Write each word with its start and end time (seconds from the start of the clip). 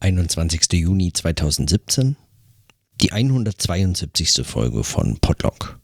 21. 0.00 0.72
Juni 0.72 1.12
2017, 1.12 2.16
die 3.02 3.12
172. 3.12 4.46
Folge 4.46 4.82
von 4.82 5.18
Podlock. 5.20 5.78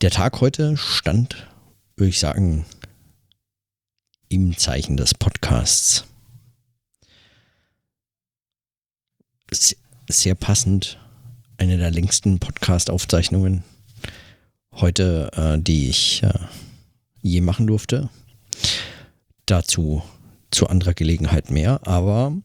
Der 0.00 0.10
Tag 0.10 0.40
heute 0.40 0.76
stand, 0.76 1.48
würde 1.96 2.10
ich 2.10 2.20
sagen, 2.20 2.66
im 4.28 4.56
Zeichen 4.56 4.96
des 4.96 5.14
Podcasts. 5.14 6.04
Sehr 10.08 10.36
passend, 10.36 11.00
eine 11.58 11.78
der 11.78 11.90
längsten 11.90 12.38
Podcast-Aufzeichnungen 12.38 13.64
heute, 14.72 15.30
äh, 15.34 15.60
die 15.60 15.88
ich 15.88 16.22
äh, 16.22 16.32
je 17.22 17.40
machen 17.40 17.66
durfte. 17.66 18.08
Dazu 19.46 20.02
zu 20.52 20.68
anderer 20.68 20.94
Gelegenheit 20.94 21.50
mehr, 21.50 21.86
aber 21.86 22.36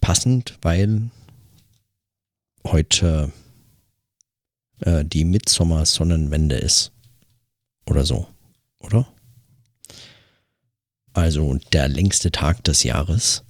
passend, 0.00 0.58
weil 0.62 1.10
heute 2.66 3.32
äh, 4.80 5.04
die 5.04 5.24
Mitsommer-Sonnenwende 5.24 6.56
ist. 6.56 6.92
Oder 7.86 8.04
so, 8.04 8.26
oder? 8.78 9.06
Also 11.12 11.58
der 11.72 11.88
längste 11.88 12.32
Tag 12.32 12.64
des 12.64 12.84
Jahres. 12.84 13.44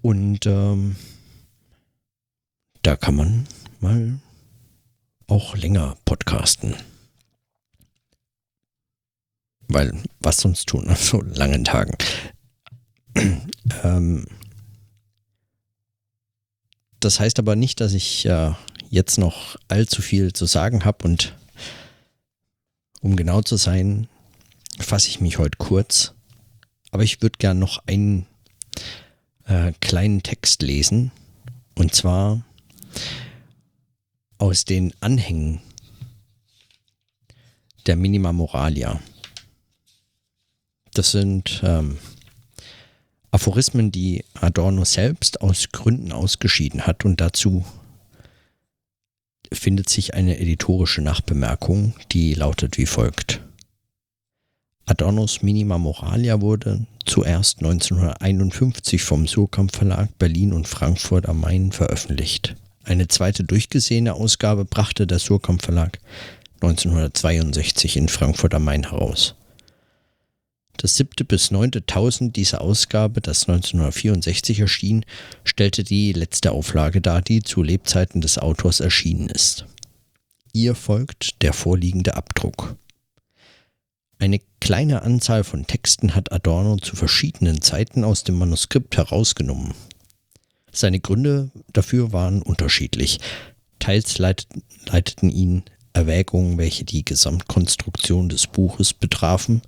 Und 0.00 0.46
ähm, 0.46 0.96
da 2.82 2.96
kann 2.96 3.16
man 3.16 3.48
mal 3.80 4.20
auch 5.26 5.56
länger 5.56 5.96
podcasten. 6.04 6.74
Weil 9.68 9.92
was 10.20 10.38
sonst 10.38 10.66
tun 10.68 10.88
an 10.88 10.96
so 10.96 11.20
langen 11.22 11.64
Tagen? 11.64 11.96
ähm, 13.82 14.26
das 17.00 17.20
heißt 17.20 17.38
aber 17.38 17.56
nicht, 17.56 17.80
dass 17.80 17.92
ich 17.92 18.26
äh, 18.26 18.52
jetzt 18.90 19.18
noch 19.18 19.56
allzu 19.68 20.02
viel 20.02 20.32
zu 20.32 20.46
sagen 20.46 20.84
habe 20.84 21.04
und 21.04 21.34
um 23.00 23.16
genau 23.16 23.42
zu 23.42 23.56
sein, 23.56 24.08
fasse 24.78 25.08
ich 25.08 25.20
mich 25.20 25.38
heute 25.38 25.58
kurz. 25.58 26.14
Aber 26.90 27.02
ich 27.02 27.20
würde 27.20 27.36
gern 27.38 27.58
noch 27.58 27.86
einen 27.86 28.26
äh, 29.46 29.72
kleinen 29.80 30.22
Text 30.22 30.62
lesen. 30.62 31.12
Und 31.74 31.94
zwar 31.94 32.42
aus 34.38 34.64
den 34.64 34.94
Anhängen 35.00 35.60
der 37.86 37.96
Minima 37.96 38.32
Moralia. 38.32 39.00
Das 40.94 41.10
sind 41.10 41.60
ähm, 41.64 41.98
Aphorismen, 43.30 43.90
die 43.90 44.24
Adorno 44.34 44.84
selbst 44.84 45.40
aus 45.40 45.70
Gründen 45.72 46.12
ausgeschieden 46.12 46.86
hat 46.86 47.04
und 47.04 47.20
dazu 47.20 47.64
findet 49.52 49.88
sich 49.88 50.14
eine 50.14 50.38
editorische 50.38 51.02
Nachbemerkung, 51.02 51.94
die 52.12 52.34
lautet 52.34 52.78
wie 52.78 52.86
folgt. 52.86 53.40
Adornos 54.86 55.42
Minima 55.42 55.78
Moralia 55.78 56.40
wurde 56.40 56.86
zuerst 57.06 57.58
1951 57.58 59.02
vom 59.02 59.26
Surkamp 59.26 59.74
Verlag 59.74 60.16
Berlin 60.18 60.52
und 60.52 60.68
Frankfurt 60.68 61.28
am 61.28 61.40
Main 61.40 61.72
veröffentlicht. 61.72 62.54
Eine 62.84 63.08
zweite 63.08 63.42
durchgesehene 63.42 64.14
Ausgabe 64.14 64.64
brachte 64.64 65.06
der 65.06 65.18
Surkamp 65.18 65.62
Verlag 65.62 65.98
1962 66.56 67.96
in 67.96 68.08
Frankfurt 68.08 68.54
am 68.54 68.64
Main 68.64 68.90
heraus. 68.90 69.34
Das 70.76 70.96
siebte 70.96 71.24
bis 71.24 71.50
neunte 71.50 71.86
Tausend 71.86 72.36
dieser 72.36 72.60
Ausgabe, 72.60 73.20
das 73.20 73.48
1964 73.48 74.60
erschien, 74.60 75.04
stellte 75.44 75.84
die 75.84 76.12
letzte 76.12 76.52
Auflage 76.52 77.00
dar, 77.00 77.22
die 77.22 77.42
zu 77.42 77.62
Lebzeiten 77.62 78.20
des 78.20 78.38
Autors 78.38 78.80
erschienen 78.80 79.28
ist. 79.28 79.66
Ihr 80.52 80.74
folgt 80.74 81.42
der 81.42 81.52
vorliegende 81.52 82.16
Abdruck. 82.16 82.76
Eine 84.18 84.40
kleine 84.60 85.02
Anzahl 85.02 85.44
von 85.44 85.66
Texten 85.66 86.14
hat 86.14 86.32
Adorno 86.32 86.76
zu 86.76 86.96
verschiedenen 86.96 87.60
Zeiten 87.60 88.04
aus 88.04 88.24
dem 88.24 88.36
Manuskript 88.36 88.96
herausgenommen. 88.96 89.74
Seine 90.72 91.00
Gründe 91.00 91.50
dafür 91.72 92.12
waren 92.12 92.42
unterschiedlich. 92.42 93.20
Teils 93.78 94.18
leiteten 94.18 95.30
ihn 95.30 95.64
Erwägungen, 95.92 96.58
welche 96.58 96.84
die 96.84 97.04
Gesamtkonstruktion 97.04 98.28
des 98.28 98.46
Buches 98.46 98.92
betrafen, 98.92 99.62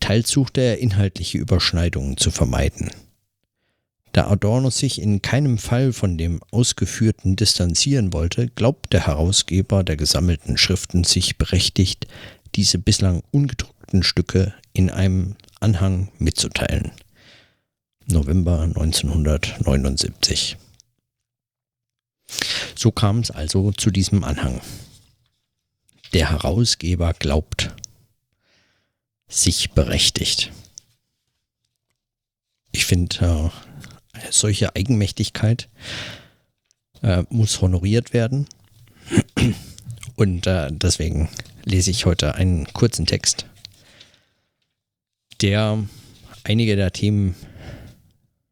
Teils 0.00 0.30
suchte 0.30 0.60
er 0.60 0.78
inhaltliche 0.78 1.38
Überschneidungen 1.38 2.16
zu 2.16 2.30
vermeiden. 2.30 2.90
Da 4.12 4.28
Adorno 4.28 4.70
sich 4.70 5.00
in 5.00 5.22
keinem 5.22 5.58
Fall 5.58 5.92
von 5.92 6.18
dem 6.18 6.40
Ausgeführten 6.50 7.36
distanzieren 7.36 8.12
wollte, 8.12 8.48
glaubt 8.48 8.92
der 8.92 9.06
Herausgeber 9.06 9.84
der 9.84 9.96
gesammelten 9.96 10.56
Schriften 10.56 11.04
sich 11.04 11.38
berechtigt, 11.38 12.06
diese 12.54 12.78
bislang 12.78 13.22
ungedruckten 13.30 14.02
Stücke 14.02 14.54
in 14.72 14.90
einem 14.90 15.36
Anhang 15.60 16.10
mitzuteilen. 16.18 16.92
November 18.06 18.62
1979. 18.62 20.56
So 22.74 22.90
kam 22.90 23.20
es 23.20 23.30
also 23.30 23.72
zu 23.72 23.90
diesem 23.90 24.24
Anhang. 24.24 24.60
Der 26.14 26.30
Herausgeber 26.30 27.12
glaubt, 27.12 27.74
sich 29.28 29.72
berechtigt. 29.72 30.52
Ich 32.72 32.86
finde, 32.86 33.52
äh, 34.14 34.18
solche 34.30 34.74
Eigenmächtigkeit 34.74 35.68
äh, 37.02 37.24
muss 37.30 37.60
honoriert 37.60 38.12
werden. 38.12 38.46
Und 40.16 40.46
äh, 40.46 40.68
deswegen 40.70 41.28
lese 41.64 41.90
ich 41.90 42.06
heute 42.06 42.34
einen 42.34 42.66
kurzen 42.72 43.06
Text, 43.06 43.46
der 45.40 45.84
einige 46.44 46.76
der 46.76 46.92
Themen 46.92 47.34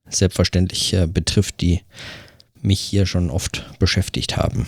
selbstverständlich 0.08 0.92
äh, 0.92 1.06
betrifft, 1.06 1.60
die 1.60 1.80
mich 2.62 2.80
hier 2.80 3.06
schon 3.06 3.30
oft 3.30 3.64
beschäftigt 3.78 4.36
haben. 4.36 4.66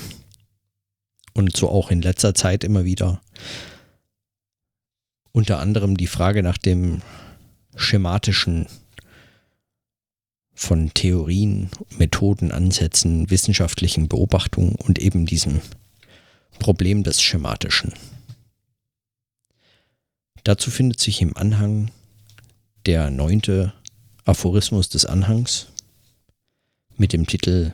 Und 1.34 1.56
so 1.56 1.68
auch 1.68 1.90
in 1.90 2.02
letzter 2.02 2.34
Zeit 2.34 2.64
immer 2.64 2.84
wieder 2.84 3.20
unter 5.32 5.58
anderem 5.60 5.96
die 5.96 6.06
Frage 6.06 6.42
nach 6.42 6.58
dem 6.58 7.02
schematischen 7.76 8.66
von 10.54 10.92
Theorien, 10.92 11.70
Methoden, 11.98 12.50
Ansätzen, 12.50 13.30
wissenschaftlichen 13.30 14.08
Beobachtungen 14.08 14.74
und 14.74 14.98
eben 14.98 15.24
diesem 15.24 15.60
Problem 16.58 17.04
des 17.04 17.22
Schematischen. 17.22 17.92
Dazu 20.42 20.70
findet 20.70 20.98
sich 20.98 21.22
im 21.22 21.36
Anhang 21.36 21.90
der 22.86 23.10
neunte 23.10 23.72
Aphorismus 24.24 24.88
des 24.88 25.06
Anhangs 25.06 25.68
mit 26.96 27.12
dem 27.12 27.26
Titel 27.26 27.72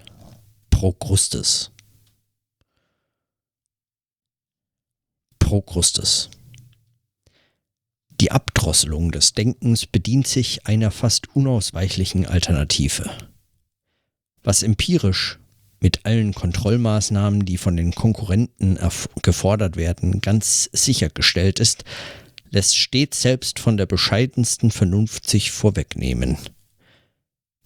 Prokrustes. 0.70 1.70
Prokrustes. 5.38 6.30
Die 8.24 8.32
Abdrosselung 8.32 9.12
des 9.12 9.34
Denkens 9.34 9.84
bedient 9.84 10.26
sich 10.26 10.66
einer 10.66 10.90
fast 10.90 11.36
unausweichlichen 11.36 12.24
Alternative. 12.24 13.10
Was 14.42 14.62
empirisch 14.62 15.38
mit 15.78 16.06
allen 16.06 16.32
Kontrollmaßnahmen, 16.32 17.44
die 17.44 17.58
von 17.58 17.76
den 17.76 17.94
Konkurrenten 17.94 18.78
gefordert 19.20 19.76
werden, 19.76 20.22
ganz 20.22 20.70
sichergestellt 20.72 21.60
ist, 21.60 21.84
lässt 22.48 22.78
stets 22.78 23.20
selbst 23.20 23.58
von 23.58 23.76
der 23.76 23.84
bescheidensten 23.84 24.70
Vernunft 24.70 25.28
sich 25.28 25.50
vorwegnehmen. 25.50 26.38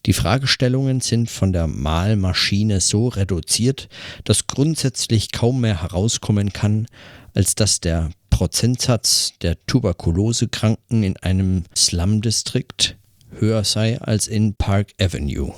Die 0.07 0.13
Fragestellungen 0.13 1.01
sind 1.01 1.31
von 1.31 1.53
der 1.53 1.69
Malmaschine 1.69 2.81
so 2.81 3.07
reduziert, 3.07 3.89
dass 4.25 4.49
grundsätzlich 4.49 5.31
kaum 5.31 5.61
mehr 5.61 5.83
herauskommen 5.83 6.53
kann, 6.53 6.89
als 7.33 7.55
dass 7.55 7.79
der 7.79 8.11
Prozentsatz 8.31 9.33
der 9.43 9.57
Tuberkulosekranken 9.67 11.03
in 11.03 11.17
einem 11.19 11.65
Slum-Distrikt 11.77 12.97
höher 13.31 13.65
sei 13.65 14.01
als 14.01 14.29
in 14.29 14.55
Park 14.55 14.93
Avenue. 15.01 15.55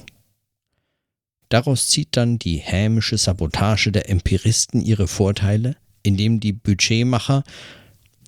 Daraus 1.49 1.88
zieht 1.88 2.17
dann 2.17 2.38
die 2.38 2.58
hämische 2.58 3.19
Sabotage 3.19 3.90
der 3.90 4.08
Empiristen 4.08 4.82
ihre 4.82 5.08
Vorteile, 5.08 5.76
indem 6.02 6.40
die 6.40 6.52
Budgetmacher 6.52 7.43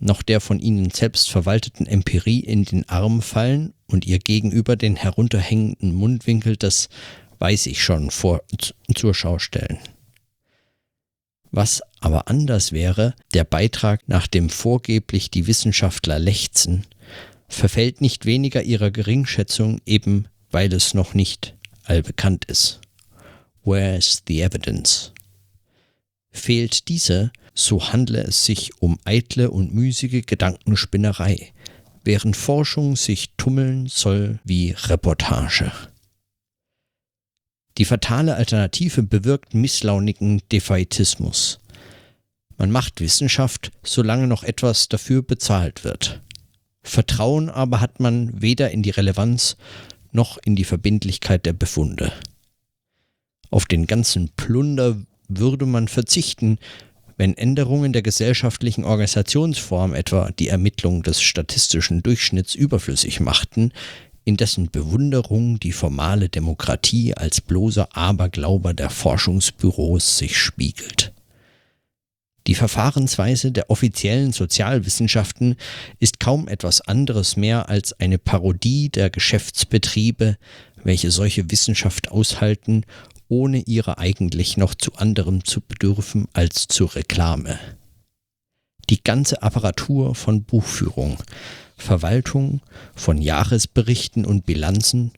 noch 0.01 0.23
der 0.23 0.41
von 0.41 0.59
ihnen 0.59 0.91
selbst 0.91 1.31
verwalteten 1.31 1.87
Empirie 1.87 2.41
in 2.41 2.65
den 2.65 2.89
Arm 2.89 3.23
fallen 3.23 3.73
und 3.87 4.05
ihr 4.05 4.19
gegenüber 4.19 4.75
den 4.75 4.97
herunterhängenden 4.97 5.95
Mundwinkel 5.95 6.57
des 6.57 6.89
Weiß 7.39 7.67
ich 7.67 7.83
schon 7.83 8.11
vor, 8.11 8.43
zur 8.95 9.15
Schau 9.15 9.41
stellen. 9.41 9.79
Was 11.53 11.83
aber 12.01 12.29
anders 12.29 12.73
wäre, 12.73 13.15
der 13.35 13.45
Beitrag, 13.45 14.09
nach 14.09 14.27
dem 14.27 14.49
vorgeblich 14.49 15.31
die 15.31 15.47
Wissenschaftler 15.47 16.19
lechzen, 16.19 16.87
verfällt 17.47 18.01
nicht 18.01 18.25
weniger 18.25 18.63
ihrer 18.63 18.91
Geringschätzung, 18.91 19.81
eben 19.85 20.29
weil 20.51 20.73
es 20.73 20.95
noch 20.95 21.13
nicht 21.13 21.55
allbekannt 21.85 22.47
ist. 22.47 22.81
Where's 23.65 24.23
the 24.27 24.41
evidence? 24.41 25.13
Fehlt 26.31 26.89
diese, 26.89 27.31
so 27.55 27.93
handle 27.93 28.23
es 28.23 28.47
sich 28.47 28.71
um 28.81 28.99
eitle 29.05 29.51
und 29.51 29.75
müßige 29.75 30.25
Gedankenspinnerei, 30.25 31.53
während 32.03 32.35
Forschung 32.35 32.97
sich 32.97 33.35
tummeln 33.37 33.89
soll 33.89 34.41
wie 34.45 34.71
Reportage. 34.71 35.71
Die 37.79 37.85
fatale 37.85 38.37
Alternative 38.37 39.03
bewirkt 39.03 39.55
misslaunigen 39.55 40.43
Defaitismus. 40.51 41.59
Man 42.59 42.71
macht 42.71 43.01
Wissenschaft, 43.01 43.73
solange 43.83 44.27
noch 44.27 44.45
etwas 44.45 44.89
dafür 44.89 45.23
bezahlt 45.23 45.85
wird. 45.85 46.21
Vertrauen 46.83 47.49
aber 47.49 47.81
hat 47.81 48.01
man 48.01 48.43
weder 48.43 48.71
in 48.71 48.83
die 48.83 48.91
Relevanz 48.91 49.57
noch 50.11 50.39
in 50.45 50.57
die 50.57 50.65
Verbindlichkeit 50.65 51.47
der 51.47 51.55
Befunde. 51.55 52.13
Auf 53.51 53.67
den 53.67 53.87
ganzen 53.87 54.31
Plunder 54.37 54.97
würde 55.29 55.67
man 55.67 55.89
verzichten, 55.89 56.59
wenn 57.17 57.37
Änderungen 57.37 57.93
der 57.93 58.03
gesellschaftlichen 58.03 58.85
Organisationsform 58.85 59.95
etwa 59.95 60.31
die 60.33 60.49
Ermittlung 60.49 61.03
des 61.03 61.23
statistischen 61.23 62.03
Durchschnitts 62.03 62.55
überflüssig 62.55 63.21
machten, 63.21 63.73
in 64.25 64.37
dessen 64.37 64.71
Bewunderung 64.71 65.59
die 65.59 65.73
formale 65.73 66.29
Demokratie 66.29 67.15
als 67.15 67.41
bloßer 67.41 67.89
Aberglauber 67.97 68.75
der 68.75 68.91
Forschungsbüros 68.91 70.19
sich 70.19 70.39
spiegelt. 70.39 71.13
Die 72.47 72.55
Verfahrensweise 72.55 73.53
der 73.53 73.71
offiziellen 73.71 74.33
Sozialwissenschaften 74.33 75.57
ist 76.01 76.19
kaum 76.19 76.49
etwas 76.49 76.81
anderes 76.81 77.37
mehr 77.37 77.69
als 77.69 77.99
eine 78.01 78.19
Parodie 78.19 78.89
der 78.89 79.11
Geschäftsbetriebe, 79.11 80.37
welche 80.83 81.13
solche 81.13 81.51
Wissenschaft 81.51 82.11
aushalten, 82.11 82.85
ohne 83.29 83.61
ihrer 83.61 83.99
eigentlich 83.99 84.57
noch 84.57 84.75
zu 84.75 84.95
anderem 84.95 85.45
zu 85.45 85.61
bedürfen 85.61 86.27
als 86.33 86.67
zur 86.67 86.95
Reklame. 86.97 87.59
Die 88.91 89.03
ganze 89.03 89.43
Apparatur 89.43 90.17
von 90.17 90.43
Buchführung, 90.43 91.19
Verwaltung, 91.83 92.63
von 92.95 93.21
Jahresberichten 93.21 94.25
und 94.25 94.47
Bilanzen, 94.47 95.13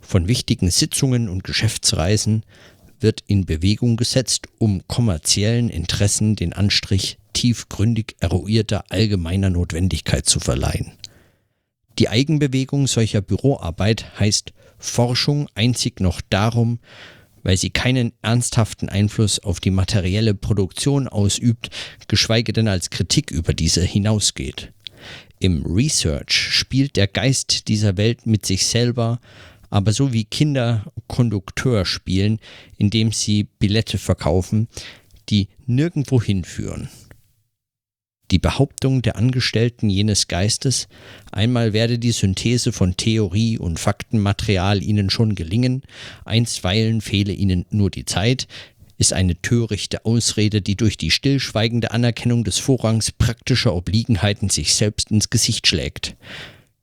von 0.00 0.26
wichtigen 0.26 0.70
Sitzungen 0.70 1.28
und 1.28 1.44
Geschäftsreisen 1.44 2.44
wird 3.00 3.22
in 3.26 3.44
Bewegung 3.44 3.96
gesetzt, 3.96 4.48
um 4.58 4.82
kommerziellen 4.88 5.68
Interessen 5.68 6.34
den 6.34 6.52
Anstrich 6.52 7.18
tiefgründig 7.34 8.16
eruierter 8.20 8.84
allgemeiner 8.88 9.50
Notwendigkeit 9.50 10.26
zu 10.26 10.40
verleihen. 10.40 10.92
Die 11.98 12.08
Eigenbewegung 12.08 12.86
solcher 12.86 13.20
Büroarbeit 13.20 14.18
heißt 14.18 14.52
Forschung 14.78 15.48
einzig 15.54 16.00
noch 16.00 16.20
darum, 16.28 16.78
weil 17.42 17.56
sie 17.56 17.70
keinen 17.70 18.12
ernsthaften 18.22 18.88
Einfluss 18.88 19.38
auf 19.38 19.60
die 19.60 19.70
materielle 19.70 20.34
Produktion 20.34 21.08
ausübt, 21.08 21.70
geschweige 22.08 22.52
denn 22.52 22.68
als 22.68 22.90
Kritik 22.90 23.30
über 23.30 23.54
diese 23.54 23.82
hinausgeht. 23.82 24.72
Im 25.38 25.64
Research 25.66 26.32
spielt 26.32 26.96
der 26.96 27.06
Geist 27.06 27.68
dieser 27.68 27.96
Welt 27.96 28.26
mit 28.26 28.46
sich 28.46 28.66
selber, 28.66 29.20
aber 29.68 29.92
so 29.92 30.12
wie 30.12 30.24
Kinder 30.24 30.84
Kondukteur 31.08 31.84
spielen, 31.84 32.38
indem 32.78 33.12
sie 33.12 33.44
Billette 33.58 33.98
verkaufen, 33.98 34.68
die 35.28 35.48
nirgendwo 35.66 36.22
hinführen. 36.22 36.88
Die 38.32 38.38
Behauptung 38.40 39.02
der 39.02 39.16
Angestellten 39.16 39.88
jenes 39.88 40.26
Geistes, 40.26 40.88
einmal 41.30 41.72
werde 41.72 41.98
die 42.00 42.10
Synthese 42.10 42.72
von 42.72 42.96
Theorie 42.96 43.56
und 43.56 43.78
Faktenmaterial 43.78 44.82
ihnen 44.82 45.10
schon 45.10 45.36
gelingen, 45.36 45.82
einstweilen 46.24 47.02
fehle 47.02 47.32
ihnen 47.32 47.66
nur 47.70 47.88
die 47.88 48.04
Zeit, 48.04 48.48
ist 48.98 49.12
eine 49.12 49.40
törichte 49.40 50.04
Ausrede, 50.04 50.62
die 50.62 50.76
durch 50.76 50.96
die 50.96 51.10
stillschweigende 51.10 51.90
Anerkennung 51.90 52.44
des 52.44 52.58
Vorrangs 52.58 53.12
praktischer 53.12 53.74
Obliegenheiten 53.74 54.48
sich 54.48 54.74
selbst 54.74 55.10
ins 55.10 55.30
Gesicht 55.30 55.66
schlägt. 55.66 56.16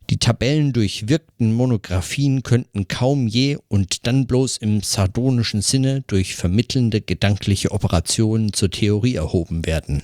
Die 0.09 0.17
Tabellen 0.17 0.73
durchwirkten 0.73 1.53
Monographien 1.53 2.43
könnten 2.43 2.87
kaum 2.87 3.27
je 3.27 3.57
und 3.69 4.05
dann 4.05 4.27
bloß 4.27 4.57
im 4.57 4.81
sardonischen 4.81 5.61
Sinne 5.61 6.03
durch 6.07 6.35
vermittelnde 6.35 7.01
gedankliche 7.01 7.71
Operationen 7.71 8.53
zur 8.53 8.69
Theorie 8.69 9.15
erhoben 9.15 9.65
werden. 9.65 10.03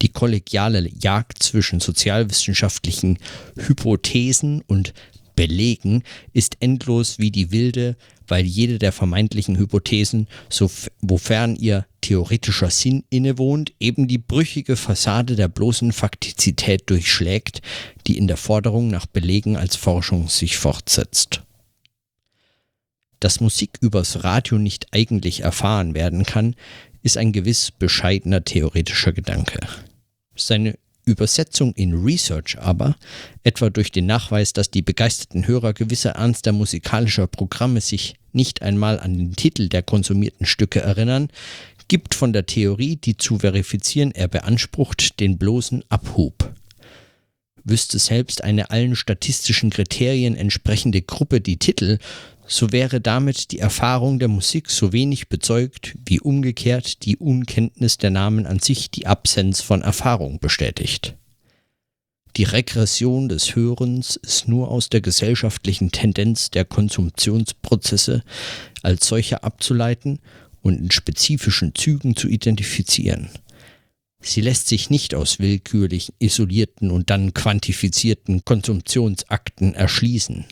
Die 0.00 0.08
kollegiale 0.08 0.88
Jagd 1.00 1.42
zwischen 1.42 1.80
sozialwissenschaftlichen 1.80 3.18
Hypothesen 3.56 4.62
und 4.66 4.94
Belegen 5.36 6.02
ist 6.32 6.56
endlos 6.60 7.18
wie 7.18 7.30
die 7.30 7.52
wilde, 7.52 7.96
weil 8.28 8.44
jede 8.44 8.78
der 8.78 8.92
vermeintlichen 8.92 9.56
Hypothesen, 9.58 10.28
wofern 11.00 11.56
ihr 11.56 11.86
theoretischer 12.00 12.70
Sinn 12.70 13.04
innewohnt, 13.10 13.72
eben 13.80 14.08
die 14.08 14.18
brüchige 14.18 14.76
Fassade 14.76 15.36
der 15.36 15.48
bloßen 15.48 15.92
Faktizität 15.92 16.88
durchschlägt, 16.88 17.60
die 18.06 18.16
in 18.16 18.28
der 18.28 18.36
Forderung 18.36 18.88
nach 18.88 19.06
Belegen 19.06 19.56
als 19.56 19.76
Forschung 19.76 20.28
sich 20.28 20.56
fortsetzt. 20.56 21.42
Dass 23.20 23.40
Musik 23.40 23.78
übers 23.80 24.22
Radio 24.22 24.58
nicht 24.58 24.86
eigentlich 24.92 25.40
erfahren 25.40 25.94
werden 25.94 26.24
kann, 26.24 26.54
ist 27.02 27.16
ein 27.16 27.32
gewiss 27.32 27.70
bescheidener 27.70 28.44
theoretischer 28.44 29.12
Gedanke. 29.12 29.58
Seine 30.36 30.78
Übersetzung 31.08 31.72
in 31.74 31.94
Research 31.94 32.58
aber, 32.58 32.96
etwa 33.42 33.70
durch 33.70 33.90
den 33.90 34.06
Nachweis, 34.06 34.52
dass 34.52 34.70
die 34.70 34.82
begeisterten 34.82 35.46
Hörer 35.46 35.72
gewisser 35.72 36.10
ernster 36.10 36.52
musikalischer 36.52 37.26
Programme 37.26 37.80
sich 37.80 38.14
nicht 38.32 38.62
einmal 38.62 39.00
an 39.00 39.16
den 39.16 39.34
Titel 39.34 39.68
der 39.68 39.82
konsumierten 39.82 40.46
Stücke 40.46 40.80
erinnern, 40.80 41.28
gibt 41.88 42.14
von 42.14 42.32
der 42.32 42.46
Theorie, 42.46 42.96
die 42.96 43.16
zu 43.16 43.38
verifizieren 43.38 44.12
er 44.12 44.28
beansprucht, 44.28 45.20
den 45.20 45.38
bloßen 45.38 45.82
Abhub. 45.88 46.54
Wüsste 47.64 47.98
selbst 47.98 48.44
eine 48.44 48.70
allen 48.70 48.94
statistischen 48.94 49.70
Kriterien 49.70 50.36
entsprechende 50.36 51.02
Gruppe 51.02 51.40
die 51.40 51.58
Titel, 51.58 51.98
so 52.48 52.72
wäre 52.72 53.00
damit 53.00 53.52
die 53.52 53.58
Erfahrung 53.58 54.18
der 54.18 54.28
Musik 54.28 54.70
so 54.70 54.92
wenig 54.92 55.28
bezeugt, 55.28 55.94
wie 56.06 56.18
umgekehrt 56.18 57.04
die 57.04 57.18
Unkenntnis 57.18 57.98
der 57.98 58.10
Namen 58.10 58.46
an 58.46 58.58
sich 58.58 58.90
die 58.90 59.06
Absenz 59.06 59.60
von 59.60 59.82
Erfahrung 59.82 60.40
bestätigt. 60.40 61.14
Die 62.36 62.44
Regression 62.44 63.28
des 63.28 63.54
Hörens 63.54 64.16
ist 64.16 64.48
nur 64.48 64.70
aus 64.70 64.88
der 64.88 65.02
gesellschaftlichen 65.02 65.90
Tendenz 65.90 66.50
der 66.50 66.64
Konsumptionsprozesse 66.64 68.22
als 68.82 69.08
solche 69.08 69.42
abzuleiten 69.42 70.20
und 70.62 70.78
in 70.78 70.90
spezifischen 70.90 71.74
Zügen 71.74 72.16
zu 72.16 72.28
identifizieren. 72.28 73.28
Sie 74.20 74.40
lässt 74.40 74.68
sich 74.68 74.88
nicht 74.88 75.14
aus 75.14 75.38
willkürlich 75.38 76.12
isolierten 76.18 76.90
und 76.90 77.10
dann 77.10 77.34
quantifizierten 77.34 78.44
Konsumptionsakten 78.44 79.74
erschließen. 79.74 80.44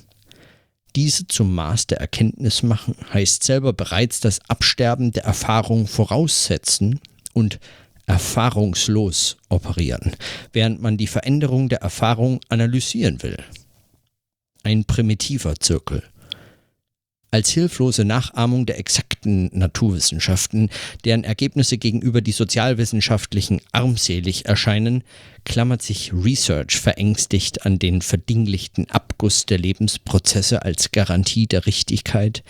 Diese 0.96 1.26
zum 1.26 1.54
Maß 1.54 1.88
der 1.88 2.00
Erkenntnis 2.00 2.62
machen, 2.62 2.96
heißt 3.12 3.44
selber 3.44 3.74
bereits 3.74 4.20
das 4.20 4.40
Absterben 4.48 5.12
der 5.12 5.24
Erfahrung 5.24 5.86
voraussetzen 5.86 7.00
und 7.34 7.60
erfahrungslos 8.06 9.36
operieren, 9.50 10.16
während 10.54 10.80
man 10.80 10.96
die 10.96 11.06
Veränderung 11.06 11.68
der 11.68 11.82
Erfahrung 11.82 12.40
analysieren 12.48 13.22
will. 13.22 13.36
Ein 14.62 14.86
primitiver 14.86 15.56
Zirkel 15.56 16.02
als 17.36 17.50
hilflose 17.50 18.06
Nachahmung 18.06 18.64
der 18.64 18.78
exakten 18.78 19.50
Naturwissenschaften, 19.52 20.70
deren 21.04 21.22
Ergebnisse 21.22 21.76
gegenüber 21.76 22.22
die 22.22 22.32
sozialwissenschaftlichen 22.32 23.60
armselig 23.72 24.46
erscheinen, 24.46 25.04
klammert 25.44 25.82
sich 25.82 26.14
Research 26.14 26.80
verängstigt 26.80 27.66
an 27.66 27.78
den 27.78 28.00
verdinglichten 28.00 28.90
Abguss 28.90 29.44
der 29.44 29.58
Lebensprozesse 29.58 30.62
als 30.62 30.92
Garantie 30.92 31.46
der 31.46 31.66
Richtigkeit, 31.66 32.42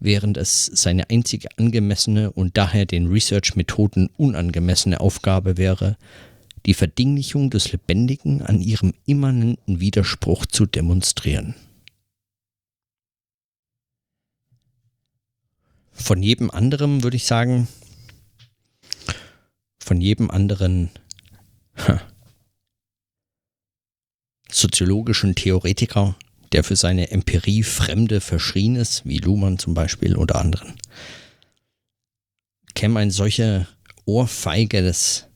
während 0.00 0.36
es 0.36 0.66
seine 0.66 1.10
einzige 1.10 1.46
angemessene 1.56 2.32
und 2.32 2.56
daher 2.56 2.86
den 2.86 3.06
Research-Methoden 3.06 4.10
unangemessene 4.16 4.98
Aufgabe 4.98 5.58
wäre, 5.58 5.96
die 6.66 6.74
Verdinglichung 6.74 7.50
des 7.50 7.70
Lebendigen 7.70 8.42
an 8.42 8.60
ihrem 8.60 8.94
immanenten 9.06 9.78
Widerspruch 9.78 10.44
zu 10.44 10.66
demonstrieren. 10.66 11.54
Von 15.94 16.22
jedem 16.22 16.50
anderen 16.50 17.02
würde 17.02 17.16
ich 17.16 17.24
sagen, 17.24 17.68
von 19.78 20.00
jedem 20.00 20.30
anderen 20.30 20.90
soziologischen 24.50 25.34
Theoretiker, 25.34 26.16
der 26.52 26.64
für 26.64 26.76
seine 26.76 27.10
Empirie 27.10 27.62
Fremde 27.62 28.20
verschrien 28.20 28.76
ist, 28.76 29.04
wie 29.06 29.18
Luhmann 29.18 29.58
zum 29.58 29.74
Beispiel 29.74 30.16
oder 30.16 30.36
anderen, 30.36 30.74
käme 32.74 33.00
eine 33.00 33.10
solche 33.10 33.66
Ohrfeige 34.04 34.82
des, 34.82 35.26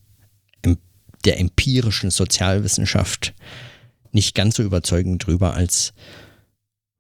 der 1.25 1.41
empirischen 1.41 2.11
Sozialwissenschaft 2.11 3.35
nicht 4.13 4.35
ganz 4.35 4.57
so 4.57 4.63
überzeugend 4.63 5.27
drüber 5.27 5.55
als 5.55 5.93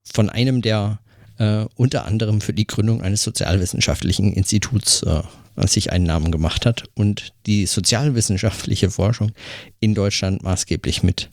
von 0.04 0.30
einem, 0.30 0.62
der 0.62 1.00
äh, 1.38 1.66
unter 1.76 2.04
anderem 2.04 2.40
für 2.40 2.52
die 2.52 2.66
Gründung 2.66 3.02
eines 3.02 3.22
sozialwissenschaftlichen 3.22 4.32
Instituts 4.32 5.02
äh, 5.02 5.22
sich 5.66 5.92
einen 5.92 6.04
Namen 6.04 6.30
gemacht 6.30 6.66
hat 6.66 6.84
und 6.94 7.32
die 7.46 7.66
sozialwissenschaftliche 7.66 8.90
Forschung 8.90 9.32
in 9.80 9.94
Deutschland 9.94 10.42
maßgeblich 10.42 11.02
mit 11.02 11.30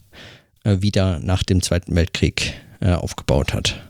äh, 0.64 0.80
wieder 0.80 1.20
nach 1.20 1.42
dem 1.42 1.62
Zweiten 1.62 1.94
Weltkrieg 1.94 2.54
äh, 2.80 2.92
aufgebaut 2.92 3.52
hat. 3.52 3.82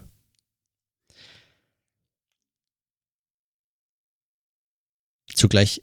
Zugleich 5.34 5.82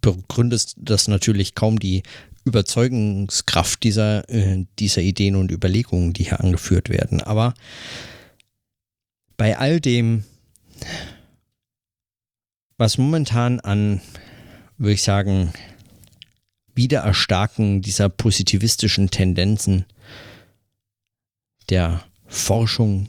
begründet 0.00 0.72
das 0.76 1.06
natürlich 1.06 1.54
kaum 1.54 1.78
die 1.78 2.02
Überzeugungskraft 2.44 3.82
dieser, 3.82 4.28
äh, 4.30 4.64
dieser 4.78 5.02
Ideen 5.02 5.36
und 5.36 5.52
Überlegungen, 5.52 6.12
die 6.12 6.24
hier 6.24 6.40
angeführt 6.40 6.88
werden. 6.88 7.20
Aber 7.20 7.54
bei 9.38 9.56
all 9.56 9.80
dem, 9.80 10.24
was 12.76 12.98
momentan 12.98 13.60
an, 13.60 14.02
würde 14.76 14.92
ich 14.92 15.02
sagen, 15.02 15.54
Wiedererstarken 16.74 17.80
dieser 17.80 18.08
positivistischen 18.08 19.10
Tendenzen 19.10 19.86
der 21.70 22.04
Forschung 22.26 23.08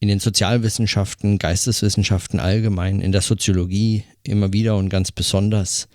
in 0.00 0.08
den 0.08 0.20
Sozialwissenschaften, 0.20 1.38
Geisteswissenschaften 1.38 2.40
allgemein, 2.40 3.00
in 3.00 3.12
der 3.12 3.22
Soziologie 3.22 4.04
immer 4.22 4.52
wieder 4.52 4.76
und 4.76 4.88
ganz 4.88 5.12
besonders 5.12 5.88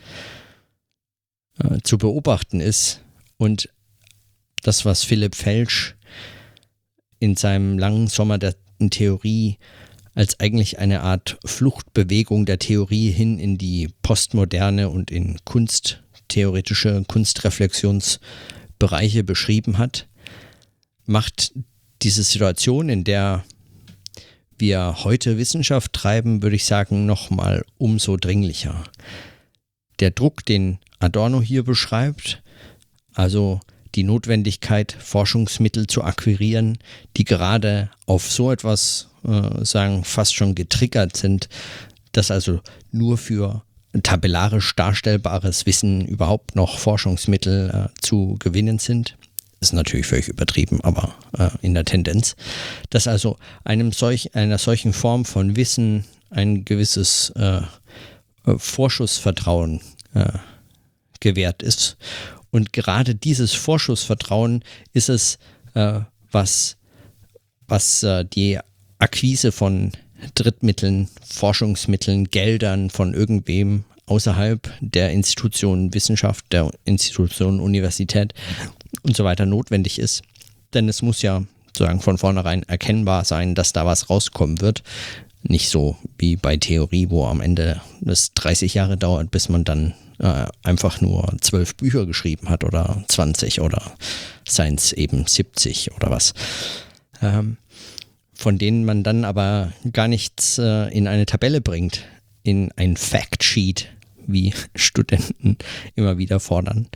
äh, 1.59 1.79
zu 1.83 1.97
beobachten 1.97 2.61
ist. 2.61 3.01
Und 3.37 3.69
das, 4.63 4.85
was 4.85 5.03
Philipp 5.03 5.35
Felsch 5.35 5.95
in 7.19 7.35
seinem 7.35 7.77
langen 7.77 8.07
Sommer 8.07 8.37
der 8.37 8.55
Theorie 8.89 9.57
als 10.15 10.39
eigentlich 10.39 10.79
eine 10.79 11.01
Art 11.01 11.38
Fluchtbewegung 11.45 12.45
der 12.45 12.59
Theorie 12.59 13.12
hin 13.12 13.39
in 13.39 13.57
die 13.57 13.89
Postmoderne 14.01 14.89
und 14.89 15.12
in 15.12 15.38
kunsttheoretische 15.45 17.03
Kunstreflexionsbereiche 17.07 19.24
beschrieben 19.24 19.77
hat, 19.77 20.07
macht 21.05 21.53
diese 22.01 22.24
Situation, 22.24 22.89
in 22.89 23.03
der 23.03 23.43
wir 24.57 25.03
heute 25.03 25.38
Wissenschaft 25.38 25.93
treiben, 25.93 26.41
würde 26.43 26.55
ich 26.55 26.65
sagen, 26.65 27.05
nochmal 27.05 27.63
umso 27.77 28.17
dringlicher. 28.17 28.83
Der 30.00 30.09
Druck, 30.12 30.45
den 30.45 30.79
Adorno 31.00 31.41
hier 31.41 31.63
beschreibt, 31.63 32.41
also 33.13 33.59
die 33.96 34.03
Notwendigkeit, 34.03 34.96
Forschungsmittel 35.00 35.88
zu 35.88 36.03
akquirieren, 36.03 36.77
die 37.17 37.24
gerade 37.24 37.89
auf 38.05 38.31
so 38.31 38.51
etwas, 38.51 39.10
äh, 39.25 39.65
sagen, 39.65 40.03
fast 40.03 40.36
schon 40.36 40.55
getriggert 40.55 41.17
sind, 41.17 41.50
dass 42.12 42.31
also 42.31 42.62
nur 42.91 43.17
für 43.17 43.63
tabellarisch 44.03 44.75
darstellbares 44.75 45.65
Wissen 45.65 46.05
überhaupt 46.05 46.55
noch 46.55 46.77
Forschungsmittel 46.77 47.69
äh, 47.69 48.01
zu 48.01 48.36
gewinnen 48.39 48.79
sind 48.79 49.15
ist 49.60 49.74
natürlich 49.74 50.08
völlig 50.08 50.27
übertrieben, 50.27 50.79
aber 50.81 51.13
äh, 51.38 51.50
in 51.62 51.74
der 51.74 51.86
Tendenz, 51.86 52.36
dass 52.89 53.08
also 53.08 53.38
einem 53.63 53.91
solch, 53.91 54.36
einer 54.36 54.58
solchen 54.58 54.93
Form 54.93 55.25
von 55.25 55.55
Wissen 55.55 56.05
ein 56.29 56.65
gewisses 56.65 57.31
äh, 57.31 57.62
Vorschussvertrauen 58.46 59.81
äh, 60.13 60.31
gewährt 61.19 61.62
ist. 61.62 61.98
Und 62.51 62.74
gerade 62.74 63.15
dieses 63.15 63.53
Vorschussvertrauen 63.53 64.63
ist 64.94 65.10
es, 65.10 65.38
äh, 65.74 66.00
was, 66.32 66.77
was 67.68 68.03
äh, 68.03 68.25
die 68.25 68.60
Akquise 68.98 69.51
von 69.51 69.91
Drittmitteln, 70.36 71.08
Forschungsmitteln, 71.25 72.25
Geldern 72.25 72.89
von 72.89 73.13
irgendwem 73.13 73.86
außerhalb 74.08 74.72
der 74.82 75.12
Institution 75.12 75.94
Wissenschaft, 75.94 76.46
der 76.51 76.72
Institution 76.86 77.60
Universität 77.60 78.34
und 79.03 79.15
so 79.15 79.24
weiter 79.24 79.46
notwendig 79.46 80.00
ist. 80.00 80.24
Denn 80.74 80.89
es 80.89 81.01
muss 81.01 81.22
ja 81.22 81.44
sozusagen 81.68 82.01
von 82.01 82.18
vornherein 82.18 82.63
erkennbar 82.63 83.24
sein, 83.24 83.56
dass 83.56 83.72
da 83.72 83.86
was 83.86 84.10
rauskommen 84.10 84.60
wird. 84.62 84.84
Nicht 85.41 85.69
so 85.69 85.96
wie 86.17 86.36
bei 86.36 86.58
Theorie, 86.58 87.10
wo 87.10 87.25
am 87.25 87.41
Ende 87.41 87.81
es 88.05 88.34
30 88.34 88.74
Jahre 88.74 88.98
dauert, 88.98 89.31
bis 89.31 89.50
man 89.50 89.63
dann 89.63 89.93
äh, 90.19 90.46
einfach 90.63 91.01
nur 91.01 91.34
zwölf 91.41 91.75
Bücher 91.75 92.05
geschrieben 92.05 92.50
hat 92.50 92.63
oder 92.63 93.03
20 93.08 93.62
oder 93.62 93.81
seien 94.46 94.75
es 94.75 94.91
eben 94.91 95.25
70 95.25 95.93
oder 95.93 96.12
was. 96.12 96.34
Ähm, 97.22 97.58
von 98.34 98.58
denen 98.58 98.86
man 98.86 99.03
dann 99.03 99.25
aber 99.25 99.74
gar 99.91 100.08
nichts 100.08 100.58
äh, 100.58 100.88
in 100.96 101.08
eine 101.08 101.25
Tabelle 101.25 101.62
bringt, 101.62 102.05
in 102.43 102.72
ein 102.77 102.96
Factsheet, 102.96 103.89
wie 104.27 104.53
Studenten 104.75 105.58
immer 105.96 106.17
wieder 106.17 106.39
fordern, 106.39 106.88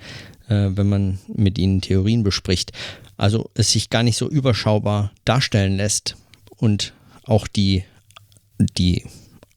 äh, 0.48 0.70
wenn 0.72 0.88
man 0.88 1.20
mit 1.28 1.58
ihnen 1.58 1.82
Theorien 1.82 2.24
bespricht. 2.24 2.72
Also 3.18 3.50
es 3.56 3.72
sich 3.72 3.90
gar 3.90 4.04
nicht 4.04 4.18
so 4.18 4.30
überschaubar 4.30 5.12
darstellen 5.26 5.78
lässt 5.78 6.16
und 6.58 6.94
auch 7.26 7.48
die, 7.48 7.84
die 8.58 9.06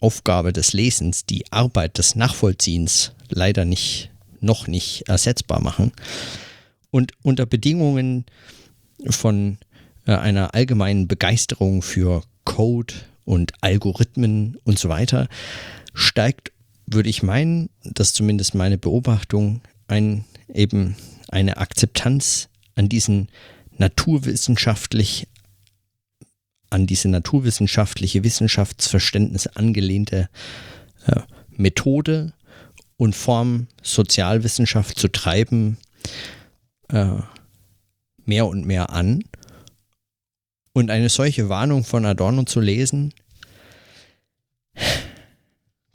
Aufgabe 0.01 0.53
des 0.53 0.73
Lesens, 0.73 1.27
die 1.27 1.51
Arbeit 1.51 1.99
des 1.99 2.15
Nachvollziehens 2.15 3.13
leider 3.29 3.65
nicht, 3.65 4.11
noch 4.41 4.67
nicht 4.67 5.09
ersetzbar 5.09 5.61
machen. 5.61 5.93
Und 6.91 7.13
unter 7.23 7.47
Bedingungen 7.47 8.25
von 9.09 9.59
äh, 10.07 10.13
einer 10.13 10.55
allgemeinen 10.55 11.09
Begeisterung 11.09 11.83
für 11.83 12.23
Code 12.45 12.95
und 13.25 13.53
Algorithmen 13.61 14.57
und 14.65 14.79
so 14.79 14.89
weiter 14.89 15.29
steigt 15.95 16.53
würde 16.87 17.09
ich 17.09 17.23
meinen, 17.23 17.69
dass 17.83 18.13
zumindest 18.13 18.55
meine 18.55 18.79
Beobachtung 18.79 19.61
ein, 19.89 20.25
eben 20.53 20.97
eine 21.29 21.57
Akzeptanz 21.57 22.49
an 22.77 22.89
diesen 22.89 23.29
naturwissenschaftlich 23.77 25.27
an 26.71 26.87
diese 26.87 27.09
naturwissenschaftliche 27.09 28.25
Wissenschaftsverständnis 28.25 29.47
angelehnte 29.47 30.29
äh, 31.07 31.21
Methode 31.51 32.33
und 32.97 33.15
Form 33.15 33.69
Sozialwissenschaft 33.83 34.99
zu 34.99 35.09
treiben 35.09 35.79
äh, 36.89 37.19
mehr 38.25 38.47
und 38.47 38.67
mehr 38.67 38.91
an. 38.91 39.25
Und 40.73 40.91
eine 40.91 41.09
solche 41.09 41.49
Warnung 41.49 41.85
von 41.85 42.05
Adorno 42.05 42.45
zu 42.45 42.61
lesen, 42.61 43.15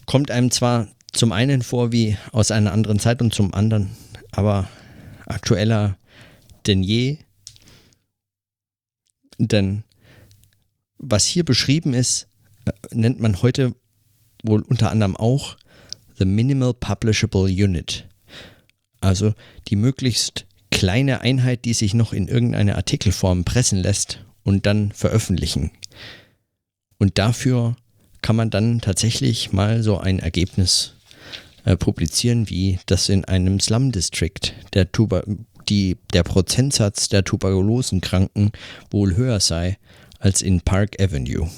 kommt 0.05 0.31
einem 0.31 0.49
zwar 0.49 0.87
zum 1.13 1.31
einen 1.31 1.61
vor 1.61 1.91
wie 1.91 2.17
aus 2.31 2.51
einer 2.51 2.71
anderen 2.71 2.99
Zeit 2.99 3.21
und 3.21 3.33
zum 3.33 3.53
anderen 3.53 3.95
aber 4.31 4.67
aktueller 5.25 5.97
denn 6.65 6.83
je. 6.83 7.17
Denn 9.37 9.83
was 11.01 11.25
hier 11.25 11.43
beschrieben 11.43 11.93
ist, 11.93 12.27
äh, 12.65 12.71
nennt 12.93 13.19
man 13.19 13.41
heute 13.41 13.75
wohl 14.43 14.61
unter 14.61 14.91
anderem 14.91 15.17
auch 15.17 15.57
the 16.17 16.25
Minimal 16.25 16.73
Publishable 16.73 17.45
Unit. 17.45 18.07
Also 19.01 19.33
die 19.67 19.75
möglichst 19.75 20.45
kleine 20.69 21.21
Einheit, 21.21 21.65
die 21.65 21.73
sich 21.73 21.93
noch 21.93 22.13
in 22.13 22.27
irgendeine 22.27 22.75
Artikelform 22.75 23.43
pressen 23.43 23.79
lässt 23.79 24.23
und 24.43 24.65
dann 24.65 24.91
veröffentlichen. 24.91 25.71
Und 26.97 27.17
dafür 27.17 27.75
kann 28.21 28.35
man 28.35 28.51
dann 28.51 28.79
tatsächlich 28.79 29.51
mal 29.51 29.81
so 29.81 29.97
ein 29.97 30.19
Ergebnis 30.19 30.93
äh, 31.65 31.75
publizieren, 31.75 32.49
wie 32.49 32.79
das 32.85 33.09
in 33.09 33.25
einem 33.25 33.59
Slum 33.59 33.91
District 33.91 34.53
der, 34.73 34.91
Tuber 34.91 35.23
die, 35.67 35.97
der 36.13 36.23
Prozentsatz 36.23 37.09
der 37.09 37.23
Tuberkulosenkranken 37.23 38.51
wohl 38.91 39.15
höher 39.15 39.39
sei 39.39 39.77
als 40.21 40.41
in 40.41 40.61
Park 40.61 41.01
Avenue. 41.01 41.49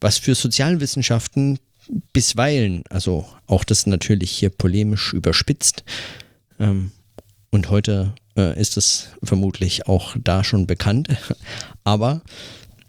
Was 0.00 0.18
für 0.18 0.34
Sozialwissenschaften 0.34 1.58
bisweilen, 2.12 2.84
also 2.88 3.26
auch 3.46 3.64
das 3.64 3.86
natürlich 3.86 4.30
hier 4.30 4.50
polemisch 4.50 5.12
überspitzt, 5.12 5.84
ähm, 6.58 6.92
und 7.50 7.70
heute 7.70 8.14
äh, 8.36 8.58
ist 8.60 8.76
es 8.76 9.10
vermutlich 9.22 9.86
auch 9.86 10.16
da 10.18 10.44
schon 10.44 10.66
bekannt, 10.66 11.08
aber 11.84 12.22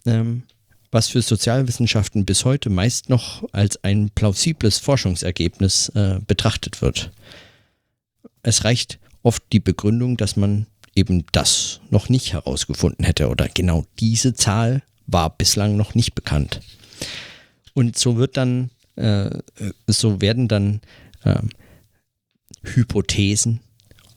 ähm, 0.05 0.43
was 0.91 1.09
für 1.09 1.21
Sozialwissenschaften 1.21 2.25
bis 2.25 2.45
heute 2.45 2.69
meist 2.69 3.09
noch 3.09 3.43
als 3.51 3.83
ein 3.83 4.09
plausibles 4.11 4.79
Forschungsergebnis 4.79 5.89
äh, 5.89 6.19
betrachtet 6.25 6.81
wird. 6.81 7.11
Es 8.43 8.63
reicht 8.63 8.99
oft 9.23 9.43
die 9.51 9.59
Begründung, 9.59 10.17
dass 10.17 10.35
man 10.35 10.67
eben 10.95 11.25
das 11.31 11.81
noch 11.89 12.09
nicht 12.09 12.33
herausgefunden 12.33 13.05
hätte 13.05 13.29
oder 13.29 13.47
genau 13.47 13.85
diese 13.99 14.33
Zahl 14.33 14.81
war 15.07 15.29
bislang 15.37 15.75
noch 15.75 15.93
nicht 15.93 16.15
bekannt. 16.15 16.61
Und 17.73 17.97
so 17.97 18.17
wird 18.17 18.37
dann 18.37 18.71
äh, 18.95 19.29
so 19.87 20.21
werden 20.21 20.47
dann 20.47 20.81
äh, 21.23 21.35
Hypothesen 22.63 23.59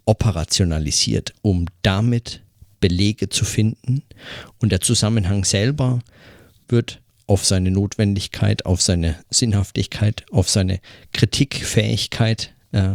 operationalisiert, 0.04 1.34
um 1.42 1.66
damit 1.82 2.42
Belege 2.80 3.28
zu 3.28 3.44
finden. 3.44 4.02
Und 4.58 4.72
der 4.72 4.80
Zusammenhang 4.80 5.44
selber 5.44 5.98
wird 6.68 7.00
auf 7.26 7.44
seine 7.44 7.70
Notwendigkeit, 7.70 8.64
auf 8.64 8.80
seine 8.80 9.16
Sinnhaftigkeit, 9.30 10.24
auf 10.30 10.48
seine 10.48 10.80
Kritikfähigkeit 11.12 12.54
äh, 12.72 12.92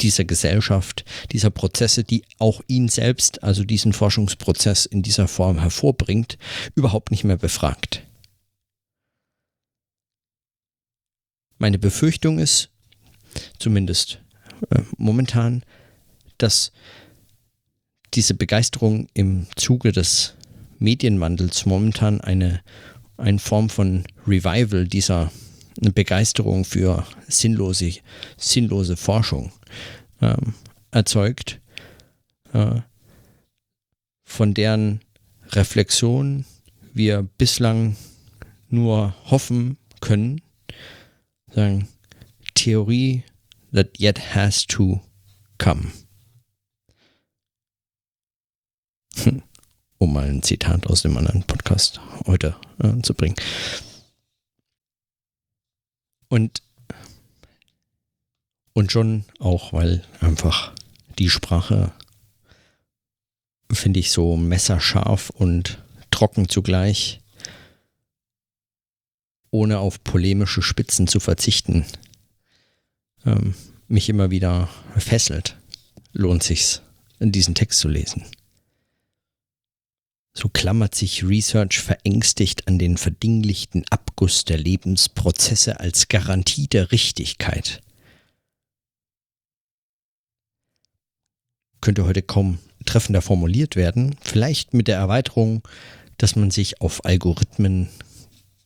dieser 0.00 0.24
Gesellschaft, 0.24 1.04
dieser 1.32 1.50
Prozesse, 1.50 2.04
die 2.04 2.24
auch 2.38 2.60
ihn 2.66 2.88
selbst, 2.88 3.42
also 3.42 3.64
diesen 3.64 3.92
Forschungsprozess 3.92 4.86
in 4.86 5.02
dieser 5.02 5.28
Form 5.28 5.58
hervorbringt, 5.58 6.38
überhaupt 6.74 7.10
nicht 7.10 7.24
mehr 7.24 7.36
befragt. 7.36 8.02
Meine 11.58 11.78
Befürchtung 11.78 12.38
ist, 12.38 12.70
zumindest 13.58 14.20
äh, 14.70 14.82
momentan, 14.98 15.62
dass 16.38 16.72
diese 18.14 18.34
Begeisterung 18.34 19.08
im 19.14 19.46
Zuge 19.56 19.92
des 19.92 20.34
Medienwandels 20.78 21.66
momentan 21.66 22.20
eine, 22.20 22.60
eine 23.16 23.38
Form 23.38 23.70
von 23.70 24.04
Revival 24.26 24.86
dieser 24.86 25.32
Begeisterung 25.80 26.64
für 26.64 27.06
sinnlose, 27.28 27.94
sinnlose 28.36 28.96
Forschung 28.96 29.52
ähm, 30.20 30.54
erzeugt, 30.90 31.60
äh, 32.52 32.80
von 34.24 34.54
deren 34.54 35.00
Reflexion 35.50 36.44
wir 36.92 37.22
bislang 37.22 37.96
nur 38.68 39.14
hoffen 39.30 39.76
können, 40.00 40.40
sagen, 41.52 41.88
Theorie 42.54 43.24
that 43.72 43.98
yet 43.98 44.34
has 44.34 44.66
to 44.66 45.00
come. 45.58 45.92
Hm. 49.16 49.42
Um 49.98 50.12
mal 50.12 50.28
ein 50.28 50.42
Zitat 50.42 50.86
aus 50.86 51.02
dem 51.02 51.16
anderen 51.16 51.42
Podcast 51.44 52.00
heute 52.26 52.56
äh, 52.78 53.00
zu 53.02 53.14
bringen. 53.14 53.36
Und, 56.28 56.62
und 58.74 58.92
schon 58.92 59.24
auch, 59.38 59.72
weil 59.72 60.02
einfach 60.20 60.72
die 61.18 61.30
Sprache, 61.30 61.92
finde 63.72 64.00
ich, 64.00 64.10
so 64.10 64.36
messerscharf 64.36 65.30
und 65.30 65.82
trocken 66.10 66.48
zugleich, 66.48 67.20
ohne 69.50 69.78
auf 69.78 70.02
polemische 70.02 70.60
Spitzen 70.60 71.06
zu 71.06 71.20
verzichten, 71.20 71.86
ähm, 73.24 73.54
mich 73.86 74.08
immer 74.08 74.30
wieder 74.30 74.68
fesselt, 74.96 75.56
lohnt 76.12 76.42
sich's, 76.42 76.82
diesen 77.20 77.54
Text 77.54 77.78
zu 77.78 77.88
lesen. 77.88 78.24
So 80.36 80.48
klammert 80.48 80.96
sich 80.96 81.24
Research 81.24 81.78
verängstigt 81.78 82.66
an 82.66 82.80
den 82.80 82.96
verdinglichten 82.96 83.84
Abguss 83.90 84.44
der 84.44 84.58
Lebensprozesse 84.58 85.78
als 85.78 86.08
Garantie 86.08 86.66
der 86.66 86.90
Richtigkeit. 86.90 87.83
Könnte 91.84 92.06
heute 92.06 92.22
kaum 92.22 92.60
treffender 92.86 93.20
formuliert 93.20 93.76
werden, 93.76 94.16
vielleicht 94.22 94.72
mit 94.72 94.88
der 94.88 94.96
Erweiterung, 94.96 95.60
dass 96.16 96.34
man 96.34 96.50
sich 96.50 96.80
auf 96.80 97.04
Algorithmen, 97.04 97.90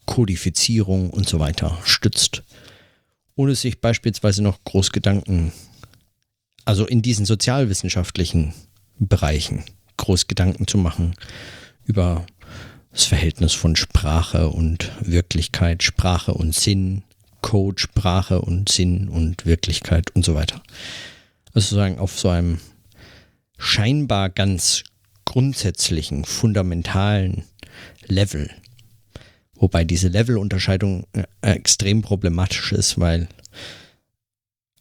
Kodifizierung 0.06 1.10
und 1.10 1.28
so 1.28 1.40
weiter 1.40 1.76
stützt, 1.82 2.44
ohne 3.34 3.56
sich 3.56 3.80
beispielsweise 3.80 4.40
noch 4.40 4.62
groß 4.62 4.92
Gedanken, 4.92 5.50
also 6.64 6.86
in 6.86 7.02
diesen 7.02 7.26
sozialwissenschaftlichen 7.26 8.54
Bereichen, 9.00 9.64
groß 9.96 10.28
Gedanken 10.28 10.68
zu 10.68 10.78
machen 10.78 11.16
über 11.86 12.24
das 12.92 13.06
Verhältnis 13.06 13.52
von 13.52 13.74
Sprache 13.74 14.48
und 14.48 14.92
Wirklichkeit, 15.00 15.82
Sprache 15.82 16.34
und 16.34 16.54
Sinn, 16.54 17.02
Code, 17.42 17.80
Sprache 17.80 18.40
und 18.42 18.68
Sinn 18.68 19.08
und 19.08 19.44
Wirklichkeit 19.44 20.12
und 20.12 20.24
so 20.24 20.36
weiter. 20.36 20.62
Also 21.52 21.70
sozusagen 21.70 21.98
auf 21.98 22.16
so 22.16 22.28
einem 22.28 22.60
scheinbar 23.58 24.30
ganz 24.30 24.84
grundsätzlichen, 25.24 26.24
fundamentalen 26.24 27.44
Level. 28.06 28.50
Wobei 29.54 29.84
diese 29.84 30.08
Levelunterscheidung 30.08 31.06
äh, 31.12 31.24
extrem 31.42 32.00
problematisch 32.00 32.72
ist, 32.72 32.98
weil, 32.98 33.28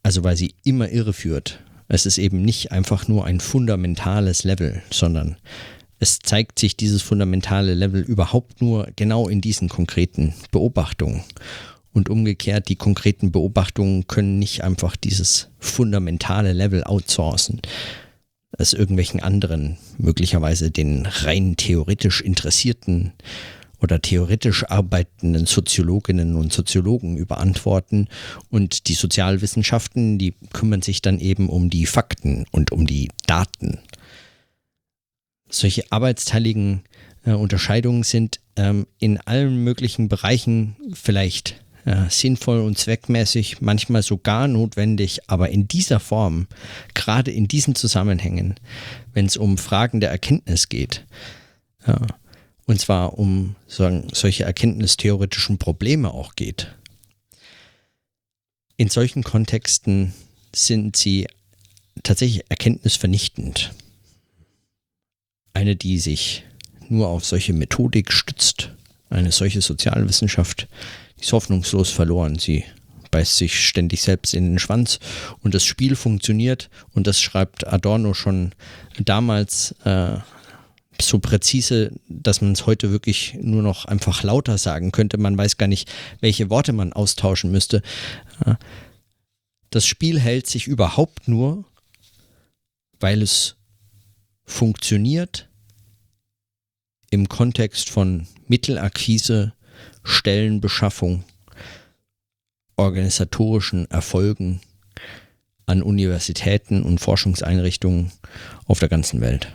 also 0.04 0.24
weil 0.24 0.38
sie 0.38 0.54
immer 0.64 0.90
irreführt. 0.90 1.60
Es 1.90 2.06
ist 2.06 2.18
eben 2.18 2.42
nicht 2.42 2.72
einfach 2.72 3.08
nur 3.08 3.26
ein 3.26 3.40
fundamentales 3.40 4.44
Level, 4.44 4.82
sondern 4.92 5.38
es 6.00 6.20
zeigt 6.20 6.60
sich 6.60 6.78
dieses 6.78 7.02
fundamentale 7.02 7.74
Level 7.74 8.02
überhaupt 8.02 8.62
nur 8.62 8.88
genau 8.96 9.28
in 9.28 9.42
diesen 9.42 9.68
konkreten 9.68 10.34
Beobachtungen. 10.52 11.24
Und 11.92 12.10
umgekehrt, 12.10 12.70
die 12.70 12.76
konkreten 12.76 13.32
Beobachtungen 13.32 14.06
können 14.06 14.38
nicht 14.38 14.64
einfach 14.64 14.96
dieses 14.96 15.50
fundamentale 15.58 16.54
Level 16.54 16.84
outsourcen, 16.84 17.60
es 18.52 18.74
irgendwelchen 18.74 19.22
anderen, 19.22 19.78
möglicherweise 19.98 20.72
den 20.72 21.06
rein 21.06 21.58
theoretisch 21.58 22.22
interessierten 22.22 23.14
oder 23.80 24.02
theoretisch 24.02 24.64
arbeitenden 24.70 25.46
Soziologinnen 25.46 26.36
und 26.36 26.52
Soziologen 26.52 27.18
überantworten. 27.18 28.08
Und 28.50 28.88
die 28.88 28.96
Sozialwissenschaften, 28.96 30.18
die 30.18 30.34
kümmern 30.54 30.82
sich 30.82 31.02
dann 31.02 31.20
eben 31.20 31.50
um 31.50 31.70
die 31.70 31.86
Fakten 31.86 32.46
und 32.52 32.72
um 32.72 32.88
die 32.88 33.10
Daten 33.28 33.80
solche 35.50 35.84
arbeitsteiligen 35.92 36.84
äh, 37.26 37.32
Unterscheidungen 37.32 38.04
sind 38.04 38.40
ähm, 38.56 38.88
in 39.00 39.20
allen 39.20 39.64
möglichen 39.64 40.10
Bereichen 40.10 40.76
vielleicht 40.94 41.64
äh, 41.88 42.10
sinnvoll 42.10 42.60
und 42.60 42.78
zweckmäßig, 42.78 43.62
manchmal 43.62 44.04
sogar 44.04 44.50
notwendig, 44.50 45.22
aber 45.28 45.50
in 45.50 45.70
dieser 45.70 46.02
Form, 46.02 46.48
gerade 46.94 47.32
in 47.32 47.48
diesen 47.48 47.76
Zusammenhängen, 47.76 48.56
wenn 49.14 49.26
es 49.26 49.38
um 49.38 49.58
Fragen 49.58 50.02
der 50.02 50.12
Erkenntnis 50.12 50.68
geht, 50.68 51.06
ja, 51.88 52.06
und 52.66 52.82
zwar 52.82 53.18
um 53.18 53.56
sagen, 53.68 54.10
solche 54.12 54.44
erkenntnistheoretischen 54.44 55.60
Probleme 55.60 56.14
auch 56.14 56.36
geht, 56.36 56.76
in 58.76 58.90
solchen 58.90 59.24
Kontexten 59.24 60.14
sind 60.54 60.98
sie 60.98 61.28
tatsächlich 62.04 62.44
erkenntnisvernichtend. 62.50 63.72
Eine, 65.54 65.78
die 65.78 66.00
sich 66.00 66.44
nur 66.90 67.08
auf 67.08 67.24
solche 67.24 67.54
Methodik 67.54 68.12
stützt, 68.12 68.74
eine 69.10 69.32
solche 69.32 69.62
Sozialwissenschaft, 69.62 70.68
ist 71.20 71.34
hoffnungslos 71.34 71.90
verloren. 71.90 72.38
Sie 72.40 72.64
beißt 73.12 73.38
sich 73.38 73.66
ständig 73.66 74.02
selbst 74.02 74.34
in 74.34 74.52
den 74.52 74.60
Schwanz 74.60 75.00
und 75.42 75.54
das 75.54 75.64
Spiel 75.64 75.96
funktioniert 75.96 76.70
und 76.94 77.08
das 77.08 77.22
schreibt 77.22 77.66
Adorno 77.68 78.14
schon 78.14 78.54
damals 79.00 79.74
äh, 79.86 80.18
so 81.02 81.20
präzise, 81.20 81.92
dass 82.10 82.42
man 82.42 82.52
es 82.52 82.66
heute 82.66 82.92
wirklich 82.92 83.38
nur 83.40 83.62
noch 83.62 83.86
einfach 83.86 84.24
lauter 84.24 84.58
sagen 84.58 84.92
könnte. 84.92 85.18
Man 85.18 85.38
weiß 85.38 85.58
gar 85.58 85.68
nicht, 85.68 85.92
welche 86.22 86.50
Worte 86.50 86.74
man 86.74 86.94
austauschen 86.94 87.52
müsste. 87.52 87.82
Äh, 88.46 88.56
das 89.70 89.86
Spiel 89.86 90.20
hält 90.20 90.48
sich 90.48 90.68
überhaupt 90.68 91.28
nur, 91.28 91.66
weil 93.00 93.22
es 93.22 93.56
funktioniert 94.46 95.50
im 97.10 97.30
Kontext 97.30 97.90
von 97.90 98.28
Mittelakquise, 98.48 99.54
Stellenbeschaffung, 100.08 101.26
organisatorischen 102.78 103.92
Erfolgen 103.92 104.62
an 105.66 105.84
Universitäten 105.84 106.82
und 106.84 107.00
Forschungseinrichtungen 107.00 108.12
auf 108.66 108.80
der 108.80 108.88
ganzen 108.88 109.20
Welt. 109.20 109.54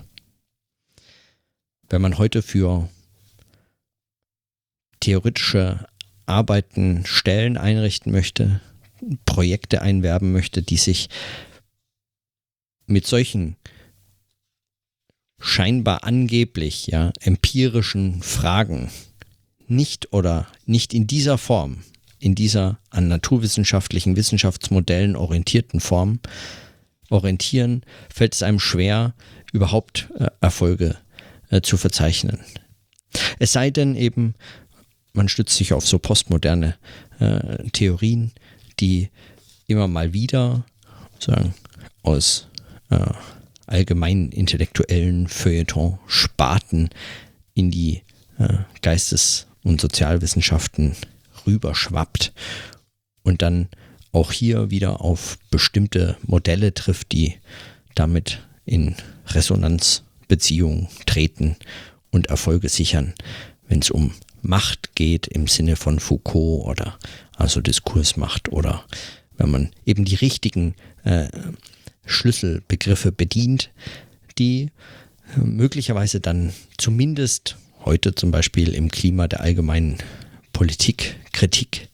Wenn 1.88 2.02
man 2.02 2.18
heute 2.18 2.42
für 2.42 2.90
theoretische 5.00 5.86
Arbeiten 6.26 7.06
Stellen 7.06 7.56
einrichten 7.56 8.12
möchte, 8.12 8.60
Projekte 9.24 9.80
einwerben 9.80 10.32
möchte, 10.32 10.62
die 10.62 10.76
sich 10.76 11.08
mit 12.86 13.06
solchen 13.06 13.56
scheinbar 15.40 16.04
angeblich 16.04 16.88
ja 16.88 17.10
empirischen 17.20 18.22
Fragen 18.22 18.90
nicht 19.72 20.12
oder 20.12 20.46
nicht 20.66 20.94
in 20.94 21.06
dieser 21.06 21.38
Form, 21.38 21.78
in 22.18 22.34
dieser 22.34 22.78
an 22.90 23.08
naturwissenschaftlichen 23.08 24.16
Wissenschaftsmodellen 24.16 25.16
orientierten 25.16 25.80
Form 25.80 26.20
orientieren, 27.10 27.82
fällt 28.12 28.34
es 28.34 28.42
einem 28.42 28.60
schwer, 28.60 29.14
überhaupt 29.52 30.08
äh, 30.18 30.28
Erfolge 30.40 30.96
äh, 31.50 31.60
zu 31.60 31.76
verzeichnen. 31.76 32.38
Es 33.38 33.52
sei 33.52 33.70
denn 33.70 33.96
eben, 33.96 34.34
man 35.12 35.28
stützt 35.28 35.56
sich 35.56 35.72
auf 35.72 35.86
so 35.86 35.98
postmoderne 35.98 36.76
äh, 37.18 37.68
Theorien, 37.70 38.32
die 38.80 39.10
immer 39.66 39.88
mal 39.88 40.12
wieder 40.12 40.64
sagen, 41.18 41.54
aus 42.02 42.48
äh, 42.90 43.12
allgemeinen 43.66 44.32
intellektuellen 44.32 45.28
Feuilleton-Sparten 45.28 46.90
in 47.54 47.70
die 47.70 48.02
äh, 48.38 48.58
Geistes- 48.80 49.46
und 49.62 49.80
Sozialwissenschaften 49.80 50.96
rüberschwappt 51.46 52.32
und 53.22 53.42
dann 53.42 53.68
auch 54.12 54.32
hier 54.32 54.70
wieder 54.70 55.00
auf 55.00 55.38
bestimmte 55.50 56.16
Modelle 56.22 56.74
trifft, 56.74 57.12
die 57.12 57.34
damit 57.94 58.40
in 58.64 58.94
Resonanzbeziehungen 59.28 60.88
treten 61.06 61.56
und 62.10 62.28
Erfolge 62.28 62.68
sichern, 62.68 63.14
wenn 63.68 63.80
es 63.80 63.90
um 63.90 64.12
Macht 64.42 64.96
geht 64.96 65.28
im 65.28 65.46
Sinne 65.46 65.76
von 65.76 66.00
Foucault 66.00 66.66
oder 66.66 66.98
also 67.36 67.60
Diskursmacht 67.60 68.50
oder 68.50 68.84
wenn 69.36 69.50
man 69.50 69.70
eben 69.86 70.04
die 70.04 70.16
richtigen 70.16 70.74
äh, 71.04 71.28
Schlüsselbegriffe 72.04 73.12
bedient, 73.12 73.70
die 74.38 74.70
äh, 75.36 75.40
möglicherweise 75.40 76.20
dann 76.20 76.52
zumindest 76.76 77.56
heute 77.84 78.14
zum 78.14 78.30
Beispiel 78.30 78.74
im 78.74 78.90
Klima 78.90 79.28
der 79.28 79.40
allgemeinen 79.40 79.98
Politikkritik 80.52 81.88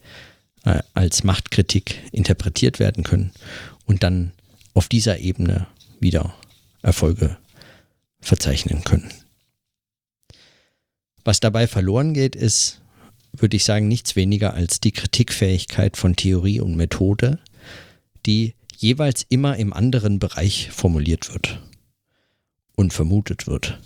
äh, 0.65 0.81
als 0.95 1.25
Machtkritik 1.25 1.99
interpretiert 2.13 2.79
werden 2.79 3.05
können 3.05 3.33
und 3.87 4.03
dann 4.03 4.33
auf 4.75 4.89
dieser 4.89 5.19
Ebene 5.19 5.67
wieder 6.01 6.35
Erfolge 6.83 7.37
verzeichnen 8.21 8.85
können. 8.85 9.13
Was 11.25 11.41
dabei 11.41 11.67
verloren 11.67 12.15
geht, 12.15 12.37
ist, 12.37 12.81
würde 13.33 13.57
ich 13.57 13.65
sagen, 13.65 13.89
nichts 13.89 14.17
weniger 14.17 14.55
als 14.55 14.81
die 14.81 14.93
Kritikfähigkeit 14.93 15.97
von 15.97 16.17
Theorie 16.17 16.61
und 16.61 16.77
Methode, 16.77 17.39
die 18.27 18.55
jeweils 18.77 19.27
immer 19.29 19.57
im 19.57 19.73
anderen 19.73 20.19
Bereich 20.19 20.71
formuliert 20.71 21.33
wird 21.33 21.61
und 22.77 22.93
vermutet 22.93 23.47
wird. 23.47 23.79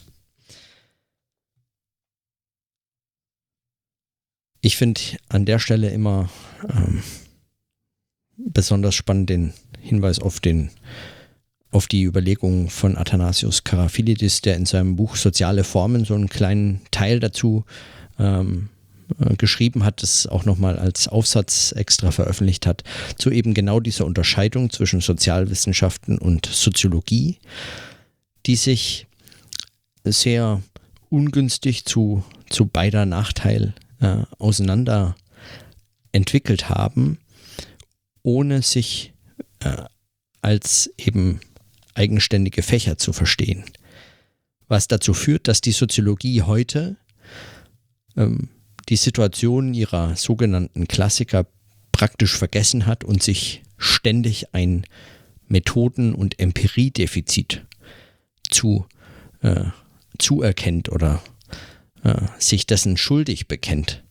Ich 4.65 4.77
finde 4.77 5.01
an 5.29 5.45
der 5.45 5.59
Stelle 5.59 5.91
immer 5.91 6.31
ähm, 6.69 7.03
besonders 8.37 8.95
spannend 8.95 9.29
den 9.29 9.53
Hinweis 9.81 10.21
auf 10.21 10.39
den 10.39 10.71
auf 11.73 11.89
die 11.89 12.03
Überlegungen 12.03 12.69
von 12.69 12.97
Athanasius 12.97 13.65
Karaphilidis, 13.65 14.43
der 14.43 14.57
in 14.57 14.67
seinem 14.67 14.95
Buch 14.95 15.17
Soziale 15.17 15.65
Formen 15.65 16.05
so 16.05 16.15
einen 16.15 16.29
kleinen 16.29 16.83
Teil 16.91 17.19
dazu 17.19 17.65
ähm, 18.19 18.69
äh, 19.19 19.35
geschrieben 19.37 19.83
hat, 19.83 20.03
das 20.03 20.27
auch 20.27 20.45
nochmal 20.45 20.79
als 20.79 21.09
Aufsatz 21.09 21.73
extra 21.73 22.11
veröffentlicht 22.11 22.67
hat, 22.67 22.85
zu 23.17 23.31
eben 23.31 23.55
genau 23.55 23.81
dieser 23.81 24.05
Unterscheidung 24.05 24.71
zwischen 24.71 25.01
Sozialwissenschaften 25.01 26.19
und 26.19 26.47
Soziologie, 26.47 27.39
die 28.45 28.57
sich 28.57 29.07
sehr 30.05 30.63
ungünstig 31.09 31.87
zu, 31.87 32.23
zu 32.51 32.67
beider 32.67 33.07
Nachteil 33.07 33.75
äh, 34.03 34.25
auseinander 34.39 35.15
entwickelt 36.13 36.69
haben, 36.69 37.19
ohne 38.23 38.63
sich 38.63 39.15
äh, 39.61 39.85
als 40.43 40.93
eben 40.99 41.41
eigenständige 41.95 42.63
Fächer 42.63 42.99
zu 42.99 43.13
verstehen. 43.13 43.65
Was 44.69 44.89
dazu 44.89 45.15
führt, 45.15 45.49
dass 45.49 45.61
die 45.61 45.73
Soziologie 45.73 46.43
heute 46.43 46.97
ähm, 48.17 48.49
die 48.89 48.97
Situation 48.97 49.73
ihrer 49.75 50.17
sogenannten 50.17 50.89
Klassiker 50.89 51.47
praktisch 51.93 52.37
vergessen 52.37 52.87
hat 52.87 53.05
und 53.05 53.23
sich 53.23 53.63
ständig 53.79 54.55
ein 54.55 54.85
Methoden- 55.47 56.15
und 56.15 56.41
Empiriedefizit 56.41 57.65
zu, 58.51 58.87
äh, 59.43 59.67
zuerkennt 60.19 60.91
oder 60.91 61.23
sich 62.39 62.67
dessen 62.67 62.97
schuldig 62.97 63.49
bekennt. 63.49 64.03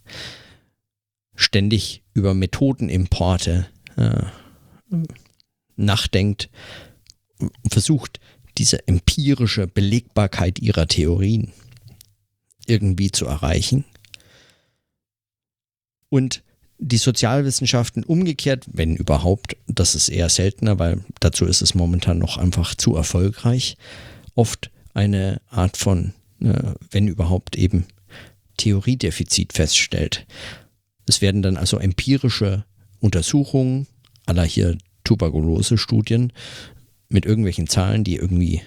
Ständig 1.36 2.04
über 2.14 2.34
Methodenimporte 2.34 3.68
nachdenkt, 5.76 6.50
versucht, 7.70 8.20
diese 8.58 8.88
empirische 8.88 9.68
Belegbarkeit 9.68 10.60
ihrer 10.60 10.88
Theorien 10.88 11.52
irgendwie 12.68 13.12
zu 13.12 13.26
erreichen. 13.26 13.86
Und 16.10 16.44
die 16.78 16.98
Sozialwissenschaften 16.98 18.04
umgekehrt, 18.04 18.66
wenn 18.72 18.96
überhaupt, 18.96 19.56
das 19.68 19.96
ist 19.96 20.10
eher 20.10 20.30
seltener, 20.30 20.80
weil 20.80 21.04
dazu 21.20 21.46
ist 21.46 21.62
es 21.62 21.76
momentan 21.76 22.18
noch 22.18 22.38
einfach 22.38 22.76
zu 22.76 22.96
erfolgreich, 22.96 23.78
oft 24.36 24.72
eine 24.94 25.42
Art 25.50 25.78
von, 25.78 26.14
wenn 26.42 27.08
überhaupt 27.08 27.56
eben 27.56 27.86
Theoriedefizit 28.58 29.54
feststellt. 29.54 30.26
Es 31.08 31.22
werden 31.22 31.42
dann 31.42 31.58
also 31.58 31.78
empirische 31.78 32.66
Untersuchungen 33.00 33.88
aller 34.26 34.44
hier 34.44 34.78
Tuberkulose-Studien 35.04 36.32
mit 37.10 37.26
irgendwelchen 37.26 37.68
Zahlen, 37.68 38.04
die 38.04 38.16
irgendwie 38.16 38.62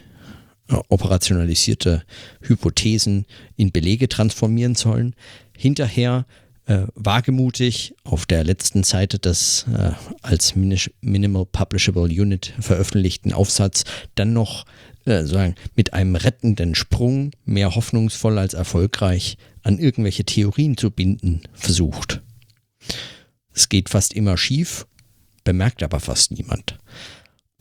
äh, 0.68 0.76
operationalisierte 0.88 2.04
Hypothesen 2.42 3.26
in 3.56 3.72
Belege 3.72 4.08
transformieren 4.08 4.74
sollen. 4.74 5.14
Hinterher 5.56 6.26
äh, 6.66 6.87
wagemutig 6.94 7.94
auf 8.04 8.26
der 8.26 8.44
letzten 8.44 8.82
Seite 8.82 9.18
des 9.18 9.66
äh, 9.72 9.92
als 10.22 10.54
Minimal 10.56 11.46
Publishable 11.46 12.04
Unit 12.04 12.54
veröffentlichten 12.58 13.32
Aufsatz 13.32 13.84
dann 14.14 14.32
noch 14.32 14.64
äh, 15.04 15.24
sagen, 15.24 15.54
mit 15.74 15.92
einem 15.92 16.16
rettenden 16.16 16.74
Sprung, 16.74 17.32
mehr 17.44 17.74
hoffnungsvoll 17.74 18.38
als 18.38 18.54
erfolgreich, 18.54 19.36
an 19.62 19.78
irgendwelche 19.78 20.24
Theorien 20.24 20.76
zu 20.76 20.90
binden 20.90 21.42
versucht. 21.52 22.22
Es 23.52 23.68
geht 23.68 23.88
fast 23.88 24.12
immer 24.14 24.36
schief, 24.36 24.86
bemerkt 25.44 25.82
aber 25.82 26.00
fast 26.00 26.32
niemand. 26.32 26.78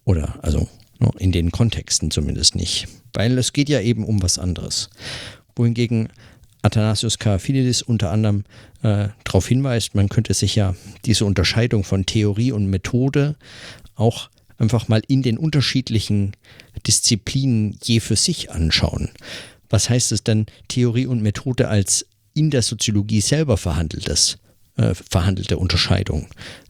Oder 0.06 0.44
also 0.44 0.68
ne, 1.00 1.12
in 1.20 1.32
den 1.32 1.52
Kontexten 1.52 2.12
zumindest 2.12 2.56
nicht. 2.56 2.88
Weil 3.14 3.38
es 3.38 3.54
geht 3.54 3.70
ja 3.70 3.80
eben 3.80 4.04
um 4.06 4.22
was 4.22 4.40
anderes. 4.40 4.90
Wohingegen 5.56 6.10
Athanasius 6.62 7.20
Karaphilidis 7.20 7.82
unter 7.82 8.12
anderem 8.12 8.46
äh, 8.82 9.10
darauf 9.24 9.48
hinweist, 9.48 9.96
man 9.96 10.10
könnte 10.10 10.34
sich 10.34 10.56
ja 10.56 10.76
diese 11.06 11.26
Unterscheidung 11.26 11.84
von 11.84 12.06
Theorie 12.06 12.52
und 12.54 12.68
Methode 12.68 13.36
auch 13.96 14.30
einfach 14.64 14.88
mal 14.88 15.02
in 15.08 15.22
den 15.22 15.38
unterschiedlichen 15.38 16.36
Disziplinen 16.88 17.78
je 17.84 18.00
für 18.00 18.16
sich 18.16 18.50
anschauen. 18.50 19.10
Was 19.70 19.90
heißt 19.90 20.12
es 20.12 20.24
denn, 20.24 20.46
Theorie 20.68 21.06
und 21.06 21.22
Methode 21.22 21.68
als 21.68 22.06
in 22.34 22.50
der 22.50 22.62
Soziologie 22.62 23.22
selber 23.22 23.58
verhandeltes, 23.58 24.38
äh, 24.78 24.94
verhandelte 24.96 25.58
Unterscheidung 25.58 26.28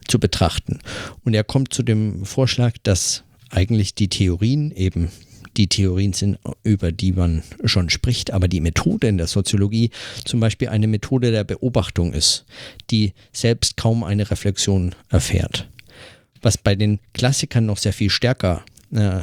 zu 0.08 0.18
betrachten? 0.18 0.80
Und 1.24 1.34
er 1.34 1.44
kommt 1.44 1.72
zu 1.72 1.82
dem 1.82 2.24
Vorschlag, 2.24 2.74
dass 2.82 3.22
eigentlich 3.50 3.94
die 3.94 4.08
Theorien 4.08 4.72
eben 4.72 5.10
die 5.56 5.68
Theorien 5.68 6.12
sind, 6.12 6.38
über 6.64 6.90
die 6.90 7.12
man 7.12 7.44
schon 7.64 7.88
spricht, 7.88 8.32
aber 8.32 8.48
die 8.48 8.60
Methode 8.60 9.06
in 9.06 9.18
der 9.18 9.28
Soziologie 9.28 9.90
zum 10.24 10.40
Beispiel 10.40 10.68
eine 10.68 10.88
Methode 10.88 11.30
der 11.30 11.44
Beobachtung 11.44 12.12
ist, 12.12 12.44
die 12.90 13.12
selbst 13.32 13.76
kaum 13.76 14.02
eine 14.02 14.28
Reflexion 14.32 14.96
erfährt. 15.10 15.68
Was 16.44 16.58
bei 16.58 16.74
den 16.74 17.00
Klassikern 17.14 17.64
noch 17.64 17.78
sehr 17.78 17.94
viel 17.94 18.10
stärker 18.10 18.64
äh, 18.92 19.20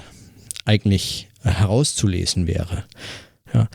eigentlich 0.65 1.29
herauszulesen 1.43 2.47
wäre. 2.47 2.83
Ja, 3.53 3.69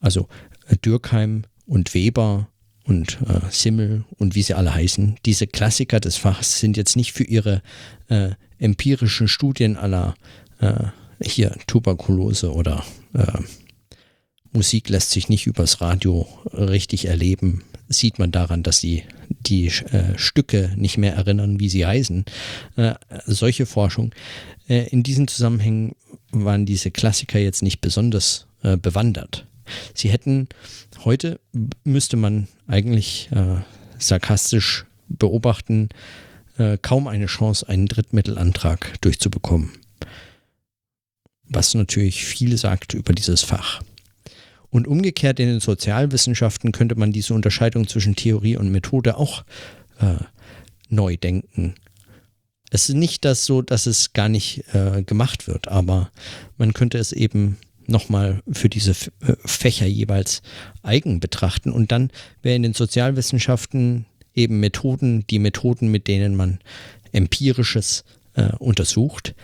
also 0.00 0.28
äh, 0.68 0.76
Dürkheim 0.76 1.44
und 1.66 1.92
Weber 1.92 2.48
und 2.84 3.18
äh, 3.28 3.40
Simmel 3.50 4.04
und 4.18 4.34
wie 4.34 4.42
sie 4.42 4.54
alle 4.54 4.74
heißen, 4.74 5.16
diese 5.26 5.46
Klassiker 5.46 6.00
des 6.00 6.16
Fachs 6.16 6.60
sind 6.60 6.76
jetzt 6.76 6.96
nicht 6.96 7.12
für 7.12 7.24
ihre 7.24 7.62
äh, 8.08 8.30
empirischen 8.58 9.28
Studien 9.28 9.76
aller 9.76 10.14
äh, 10.60 10.84
hier 11.22 11.54
Tuberkulose 11.66 12.52
oder 12.52 12.84
äh, 13.12 13.26
Musik 14.52 14.88
lässt 14.88 15.10
sich 15.10 15.28
nicht 15.28 15.46
übers 15.46 15.80
Radio 15.80 16.26
richtig 16.52 17.06
erleben, 17.06 17.64
sieht 17.92 18.18
man 18.18 18.32
daran, 18.32 18.62
dass 18.62 18.78
sie 18.78 19.04
die 19.28 19.66
äh, 19.66 20.16
Stücke 20.16 20.72
nicht 20.76 20.98
mehr 20.98 21.14
erinnern, 21.14 21.60
wie 21.60 21.68
sie 21.68 21.86
heißen. 21.86 22.24
Äh, 22.76 22.94
solche 23.26 23.66
Forschung. 23.66 24.14
Äh, 24.68 24.88
in 24.88 25.02
diesen 25.02 25.28
Zusammenhängen 25.28 25.94
waren 26.30 26.66
diese 26.66 26.90
Klassiker 26.90 27.38
jetzt 27.38 27.62
nicht 27.62 27.80
besonders 27.80 28.46
äh, 28.62 28.76
bewandert. 28.76 29.46
Sie 29.94 30.10
hätten, 30.10 30.48
heute 31.04 31.40
müsste 31.84 32.16
man 32.16 32.48
eigentlich 32.66 33.30
äh, 33.32 33.60
sarkastisch 33.98 34.84
beobachten, 35.08 35.88
äh, 36.58 36.78
kaum 36.80 37.06
eine 37.06 37.26
Chance, 37.26 37.68
einen 37.68 37.86
Drittmittelantrag 37.86 39.00
durchzubekommen. 39.00 39.72
Was 41.48 41.74
natürlich 41.74 42.24
viel 42.24 42.56
sagt 42.56 42.94
über 42.94 43.12
dieses 43.12 43.42
Fach. 43.42 43.82
Und 44.72 44.88
umgekehrt 44.88 45.38
in 45.38 45.48
den 45.48 45.60
Sozialwissenschaften 45.60 46.72
könnte 46.72 46.94
man 46.94 47.12
diese 47.12 47.34
Unterscheidung 47.34 47.86
zwischen 47.86 48.16
Theorie 48.16 48.56
und 48.56 48.72
Methode 48.72 49.18
auch 49.18 49.44
äh, 50.00 50.14
neu 50.88 51.18
denken. 51.18 51.74
Es 52.70 52.88
ist 52.88 52.94
nicht 52.94 53.26
das 53.26 53.44
so, 53.44 53.60
dass 53.60 53.84
es 53.84 54.14
gar 54.14 54.30
nicht 54.30 54.64
äh, 54.72 55.02
gemacht 55.02 55.46
wird, 55.46 55.68
aber 55.68 56.10
man 56.56 56.72
könnte 56.72 56.96
es 56.96 57.12
eben 57.12 57.58
nochmal 57.86 58.42
für 58.50 58.70
diese 58.70 58.92
äh, 58.92 59.34
Fächer 59.44 59.84
jeweils 59.84 60.40
eigen 60.82 61.20
betrachten. 61.20 61.70
Und 61.70 61.92
dann 61.92 62.10
wäre 62.40 62.56
in 62.56 62.62
den 62.62 62.72
Sozialwissenschaften 62.72 64.06
eben 64.34 64.58
Methoden, 64.58 65.26
die 65.26 65.38
Methoden, 65.38 65.88
mit 65.88 66.08
denen 66.08 66.34
man 66.34 66.60
empirisches 67.12 68.04
äh, 68.36 68.52
untersucht. 68.58 69.34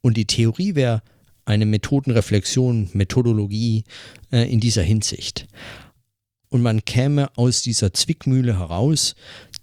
Und 0.00 0.16
die 0.16 0.26
Theorie 0.26 0.76
wäre 0.76 1.02
eine 1.46 1.64
Methodenreflexion, 1.64 2.90
Methodologie 2.92 3.84
äh, 4.30 4.52
in 4.52 4.60
dieser 4.60 4.82
Hinsicht. 4.82 5.46
Und 6.48 6.62
man 6.62 6.84
käme 6.84 7.30
aus 7.36 7.62
dieser 7.62 7.94
Zwickmühle 7.94 8.58
heraus, 8.58 9.14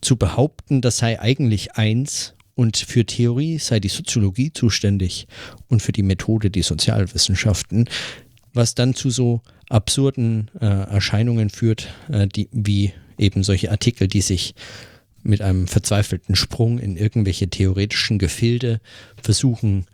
zu 0.02 0.18
behaupten, 0.18 0.82
das 0.82 0.98
sei 0.98 1.20
eigentlich 1.20 1.76
eins 1.76 2.34
und 2.56 2.78
für 2.78 3.06
Theorie 3.06 3.58
sei 3.58 3.80
die 3.80 3.90
Soziologie 3.90 4.52
zuständig 4.52 5.28
und 5.70 5.82
für 5.82 5.92
die 5.92 6.04
Methode 6.04 6.50
die 6.50 6.62
Sozialwissenschaften, 6.62 7.90
was 8.54 8.76
dann 8.76 8.96
zu 8.96 9.10
so 9.10 9.42
absurden 9.70 10.52
äh, 10.60 10.66
Erscheinungen 10.66 11.50
führt, 11.50 11.88
äh, 12.10 12.28
die, 12.28 12.50
wie 12.52 12.94
eben 13.18 13.44
solche 13.44 13.72
Artikel, 13.72 14.08
die 14.08 14.22
sich 14.22 14.56
mit 15.24 15.42
einem 15.42 15.68
verzweifelten 15.68 16.36
Sprung 16.36 16.80
in 16.80 16.98
irgendwelche 16.98 17.48
theoretischen 17.50 18.20
Gefilde 18.20 18.82
versuchen 19.22 19.86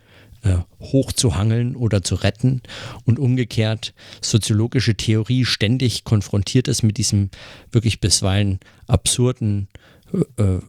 äh, 0.42 0.56
hochzuhangeln 0.80 1.76
oder 1.76 2.02
zu 2.02 2.14
retten 2.14 2.62
und 3.04 3.18
umgekehrt 3.18 3.94
soziologische 4.20 4.96
Theorie 4.96 5.44
ständig 5.44 6.04
konfrontiert 6.04 6.68
ist 6.68 6.82
mit 6.82 6.98
diesem 6.98 7.30
wirklich 7.70 8.00
bisweilen 8.00 8.58
absurden 8.86 9.68
äh, 10.36 10.42
äh, 10.42 10.60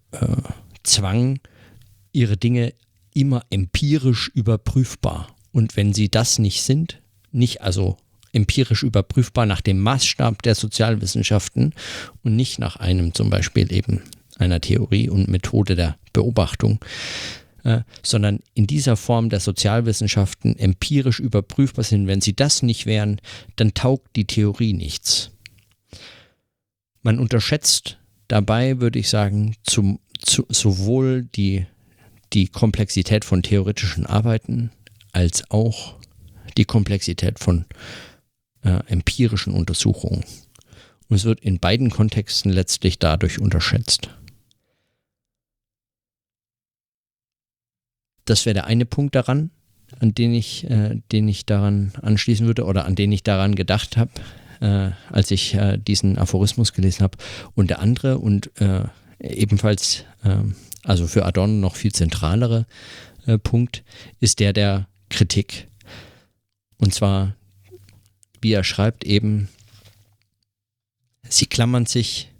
Zwang, 0.83 1.39
ihre 2.11 2.37
Dinge 2.37 2.73
immer 3.13 3.43
empirisch 3.49 4.29
überprüfbar. 4.33 5.27
Und 5.51 5.75
wenn 5.77 5.93
sie 5.93 6.09
das 6.09 6.39
nicht 6.39 6.63
sind, 6.63 7.01
nicht 7.31 7.61
also 7.61 7.97
empirisch 8.33 8.83
überprüfbar 8.83 9.45
nach 9.45 9.61
dem 9.61 9.79
Maßstab 9.79 10.41
der 10.41 10.55
Sozialwissenschaften 10.55 11.73
und 12.23 12.35
nicht 12.35 12.59
nach 12.59 12.77
einem 12.77 13.13
zum 13.13 13.29
Beispiel 13.29 13.71
eben 13.71 14.01
einer 14.37 14.61
Theorie 14.61 15.09
und 15.09 15.27
Methode 15.27 15.75
der 15.75 15.97
Beobachtung, 16.13 16.79
äh, 17.63 17.81
sondern 18.03 18.39
in 18.53 18.67
dieser 18.67 18.97
Form 18.97 19.29
der 19.29 19.39
Sozialwissenschaften 19.39 20.57
empirisch 20.57 21.19
überprüfbar 21.19 21.83
sind. 21.83 22.07
Wenn 22.07 22.21
sie 22.21 22.35
das 22.35 22.63
nicht 22.63 22.85
wären, 22.85 23.19
dann 23.55 23.73
taugt 23.73 24.15
die 24.15 24.25
Theorie 24.25 24.73
nichts. 24.73 25.31
Man 27.01 27.19
unterschätzt 27.19 27.97
dabei, 28.27 28.79
würde 28.79 28.99
ich 28.99 29.09
sagen, 29.09 29.55
zum, 29.63 29.99
zu, 30.19 30.45
sowohl 30.49 31.23
die 31.23 31.65
die 32.33 32.47
Komplexität 32.47 33.25
von 33.25 33.43
theoretischen 33.43 34.05
Arbeiten 34.05 34.71
als 35.11 35.43
auch 35.49 35.97
die 36.57 36.65
Komplexität 36.65 37.39
von 37.39 37.65
äh, 38.63 38.79
empirischen 38.87 39.53
Untersuchungen. 39.53 40.23
Und 41.09 41.15
es 41.15 41.25
wird 41.25 41.41
in 41.41 41.59
beiden 41.59 41.89
Kontexten 41.89 42.51
letztlich 42.51 42.99
dadurch 42.99 43.39
unterschätzt. 43.39 44.09
Das 48.25 48.45
wäre 48.45 48.53
der 48.53 48.65
eine 48.65 48.85
Punkt 48.85 49.15
daran, 49.15 49.51
an 49.99 50.13
den 50.13 50.33
ich, 50.33 50.69
äh, 50.69 51.01
den 51.11 51.27
ich 51.27 51.45
daran 51.45 51.91
anschließen 52.01 52.45
würde 52.45 52.65
oder 52.65 52.85
an 52.85 52.95
den 52.95 53.11
ich 53.11 53.23
daran 53.23 53.55
gedacht 53.55 53.97
habe, 53.97 54.11
äh, 54.61 54.91
als 55.09 55.31
ich 55.31 55.55
äh, 55.55 55.77
diesen 55.77 56.17
Aphorismus 56.17 56.73
gelesen 56.73 57.03
habe. 57.03 57.17
Und 57.55 57.69
der 57.69 57.79
andere 57.79 58.19
und 58.19 58.51
äh, 58.61 58.83
ebenfalls 59.19 60.05
ähm, 60.23 60.55
also 60.83 61.07
für 61.07 61.25
Adorno 61.25 61.53
noch 61.53 61.75
viel 61.75 61.91
zentralere 61.91 62.65
äh, 63.25 63.37
Punkt, 63.37 63.83
ist 64.19 64.39
der 64.39 64.53
der 64.53 64.87
Kritik. 65.09 65.67
Und 66.77 66.93
zwar, 66.93 67.35
wie 68.41 68.53
er 68.53 68.63
schreibt, 68.63 69.03
eben, 69.03 69.49
sie 71.27 71.45
klammern 71.45 71.85
sich, 71.85 72.30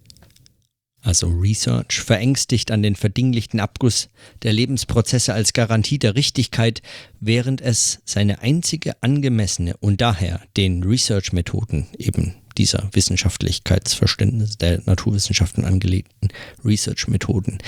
also 1.01 1.27
Research, 1.27 2.01
verängstigt 2.01 2.71
an 2.71 2.83
den 2.83 2.95
verdinglichten 2.95 3.59
Abguss 3.59 4.09
der 4.43 4.53
Lebensprozesse 4.53 5.33
als 5.33 5.53
Garantie 5.53 5.99
der 5.99 6.15
Richtigkeit, 6.15 6.81
während 7.19 7.61
es 7.61 7.99
seine 8.05 8.41
einzige 8.41 9.01
angemessene 9.01 9.75
und 9.77 10.01
daher 10.01 10.41
den 10.57 10.83
Research-Methoden 10.83 11.87
eben 11.97 12.35
dieser 12.57 12.89
Wissenschaftlichkeitsverständnis 12.91 14.57
der 14.57 14.81
Naturwissenschaften 14.85 15.65
angelegten 15.65 16.29
Research-Methoden 16.63 17.59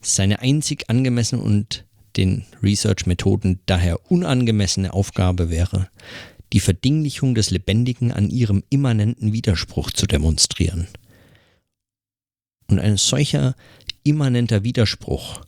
seine 0.00 0.40
einzig 0.40 0.88
angemessene 0.88 1.42
und 1.42 1.84
den 2.16 2.44
Research-Methoden 2.62 3.60
daher 3.66 4.10
unangemessene 4.10 4.92
Aufgabe 4.92 5.50
wäre, 5.50 5.88
die 6.52 6.60
Verdinglichung 6.60 7.34
des 7.34 7.50
Lebendigen 7.50 8.12
an 8.12 8.30
ihrem 8.30 8.62
immanenten 8.70 9.32
Widerspruch 9.32 9.90
zu 9.90 10.06
demonstrieren. 10.06 10.86
Und 12.68 12.78
ein 12.78 12.96
solcher 12.96 13.54
immanenter 14.02 14.64
Widerspruch, 14.64 15.42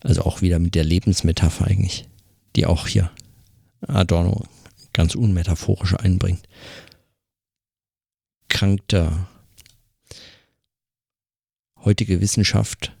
also 0.00 0.22
auch 0.22 0.40
wieder 0.40 0.58
mit 0.58 0.74
der 0.74 0.84
Lebensmetapher 0.84 1.66
eigentlich, 1.66 2.08
die 2.56 2.66
auch 2.66 2.86
hier 2.86 3.10
Adorno 3.80 4.44
ganz 4.92 5.14
unmetaphorisch 5.14 5.94
einbringt. 5.94 6.48
Erkrankter 8.48 9.28
heutige 11.76 12.20
Wissenschaft 12.20 12.94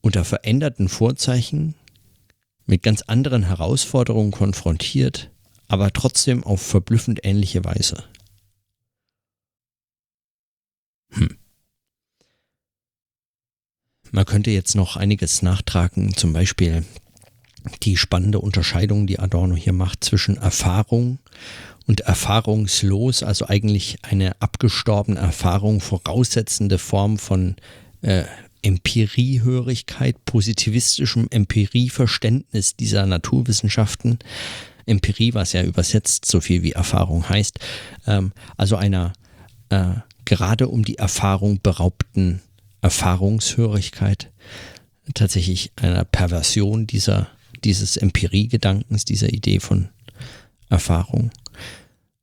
unter 0.00 0.24
veränderten 0.24 0.88
Vorzeichen 0.88 1.74
mit 2.64 2.82
ganz 2.82 3.02
anderen 3.02 3.42
Herausforderungen 3.42 4.30
konfrontiert, 4.30 5.30
aber 5.70 5.92
trotzdem 5.92 6.42
auf 6.42 6.60
verblüffend 6.60 7.20
ähnliche 7.22 7.64
Weise. 7.64 8.02
Hm. 11.10 11.36
Man 14.10 14.24
könnte 14.24 14.50
jetzt 14.50 14.74
noch 14.74 14.96
einiges 14.96 15.42
nachtragen, 15.42 16.12
zum 16.16 16.32
Beispiel 16.32 16.84
die 17.84 17.96
spannende 17.96 18.40
Unterscheidung, 18.40 19.06
die 19.06 19.20
Adorno 19.20 19.54
hier 19.54 19.72
macht 19.72 20.02
zwischen 20.02 20.36
Erfahrung 20.38 21.20
und 21.86 22.00
erfahrungslos, 22.00 23.22
also 23.22 23.46
eigentlich 23.46 23.98
eine 24.02 24.40
abgestorbene 24.40 25.20
Erfahrung 25.20 25.80
voraussetzende 25.80 26.78
Form 26.78 27.16
von 27.16 27.54
äh, 28.02 28.24
Empiriehörigkeit, 28.62 30.24
positivistischem 30.24 31.28
Empirieverständnis 31.30 32.74
dieser 32.74 33.06
Naturwissenschaften. 33.06 34.18
Empirie, 34.90 35.34
was 35.34 35.52
ja 35.52 35.62
übersetzt 35.62 36.26
so 36.26 36.40
viel 36.40 36.62
wie 36.62 36.72
Erfahrung 36.72 37.28
heißt, 37.28 37.58
ähm, 38.06 38.32
also 38.56 38.76
einer 38.76 39.12
äh, 39.70 39.94
gerade 40.24 40.68
um 40.68 40.84
die 40.84 40.98
Erfahrung 40.98 41.60
beraubten 41.62 42.42
Erfahrungshörigkeit, 42.82 44.30
tatsächlich 45.14 45.72
einer 45.76 46.04
Perversion 46.04 46.86
dieser 46.86 47.28
dieses 47.64 47.96
Empirie-Gedankens, 47.96 49.04
dieser 49.04 49.32
Idee 49.32 49.60
von 49.60 49.88
Erfahrung. 50.68 51.30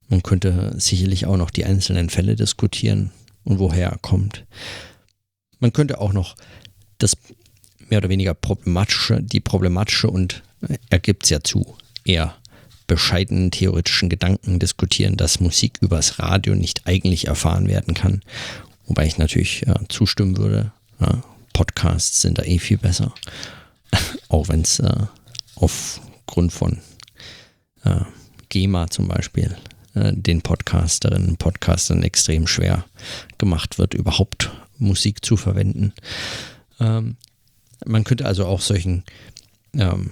Man 0.10 0.24
könnte 0.24 0.74
sicherlich 0.78 1.26
auch 1.26 1.38
noch 1.38 1.52
die 1.52 1.66
einzelnen 1.66 2.10
Fälle 2.10 2.36
diskutieren 2.36 3.12
und 3.44 3.60
woher 3.60 3.90
er 3.90 3.98
kommt. 3.98 4.46
Man 5.60 5.74
könnte 5.74 6.00
auch 6.00 6.14
noch 6.14 6.36
das 6.98 7.18
mehr 7.90 8.00
oder 8.00 8.10
weniger 8.10 8.34
problematische, 8.34 9.22
die 9.22 9.40
problematische 9.40 10.10
und 10.10 10.44
er 10.90 11.00
gibt 11.00 11.26
es 11.26 11.30
ja 11.30 11.42
zu, 11.42 11.78
eher 12.04 12.36
bescheidenen 12.88 13.52
theoretischen 13.52 14.10
Gedanken 14.10 14.60
diskutieren, 14.60 15.18
dass 15.18 15.40
Musik 15.40 15.78
übers 15.82 16.20
Radio 16.20 16.56
nicht 16.56 16.88
eigentlich 16.88 17.28
erfahren 17.28 17.68
werden 17.68 17.94
kann. 17.94 18.22
Wobei 18.86 19.06
ich 19.06 19.18
natürlich 19.18 19.62
ja, 19.68 19.76
zustimmen 19.90 20.38
würde. 20.38 20.72
Ja, 21.00 21.22
Podcasts 21.54 22.22
sind 22.22 22.38
da 22.38 22.44
eh 22.44 22.60
viel 22.60 22.78
besser. 22.78 23.14
Auch 24.30 24.48
wenn 24.48 24.62
es 24.62 24.80
äh, 24.80 25.06
aufgrund 25.56 26.54
von 26.54 26.80
äh, 27.84 28.02
GEMA 28.50 28.90
zum 28.90 29.08
Beispiel 29.08 29.58
äh, 29.94 30.14
den 30.14 30.42
Podcasterinnen 30.42 31.30
und 31.30 31.40
Podcastern 31.40 32.04
extrem 32.04 32.48
schwer 32.48 32.86
gemacht 33.38 33.78
wird, 33.78 33.94
überhaupt 33.94 34.52
Musik 34.78 35.26
zu 35.26 35.36
verwenden. 35.36 35.94
Ähm, 36.80 37.18
man 37.86 38.04
könnte 38.04 38.26
also 38.26 38.46
auch 38.46 38.62
solchen, 38.62 39.04
ähm, 39.74 40.12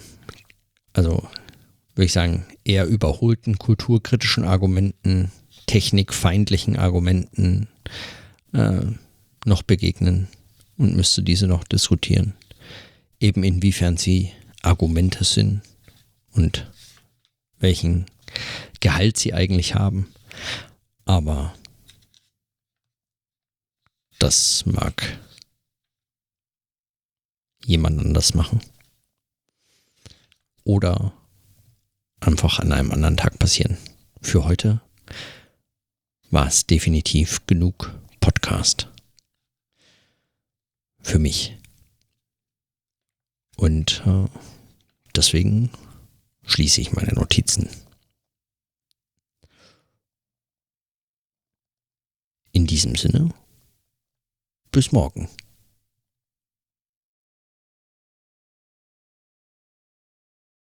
also 0.93 1.27
würde 1.95 2.05
ich 2.05 2.13
sagen, 2.13 2.45
eher 2.63 2.85
überholten 2.85 3.57
kulturkritischen 3.57 4.43
Argumenten, 4.43 5.31
technikfeindlichen 5.65 6.75
Argumenten 6.75 7.67
äh, 8.53 8.81
noch 9.45 9.63
begegnen 9.63 10.27
und 10.77 10.95
müsste 10.95 11.23
diese 11.23 11.47
noch 11.47 11.63
diskutieren. 11.63 12.33
Eben 13.19 13.43
inwiefern 13.43 13.95
sie 13.97 14.31
Argumente 14.61 15.23
sind 15.23 15.61
und 16.31 16.69
welchen 17.59 18.05
Gehalt 18.81 19.17
sie 19.17 19.33
eigentlich 19.33 19.75
haben. 19.75 20.07
Aber 21.05 21.55
das 24.19 24.65
mag 24.65 25.19
jemand 27.65 27.99
anders 27.99 28.33
machen. 28.33 28.59
Oder 30.63 31.13
einfach 32.25 32.59
an 32.59 32.71
einem 32.71 32.91
anderen 32.91 33.17
Tag 33.17 33.39
passieren. 33.39 33.77
Für 34.21 34.45
heute 34.45 34.81
war 36.31 36.47
es 36.47 36.65
definitiv 36.65 37.45
genug 37.47 37.93
Podcast. 38.19 38.89
Für 41.01 41.19
mich. 41.19 41.57
Und 43.57 44.03
äh, 44.05 44.25
deswegen 45.15 45.69
schließe 46.45 46.81
ich 46.81 46.93
meine 46.93 47.13
Notizen. 47.13 47.69
In 52.51 52.67
diesem 52.67 52.95
Sinne, 52.95 53.29
bis 54.71 54.91
morgen. 54.91 55.29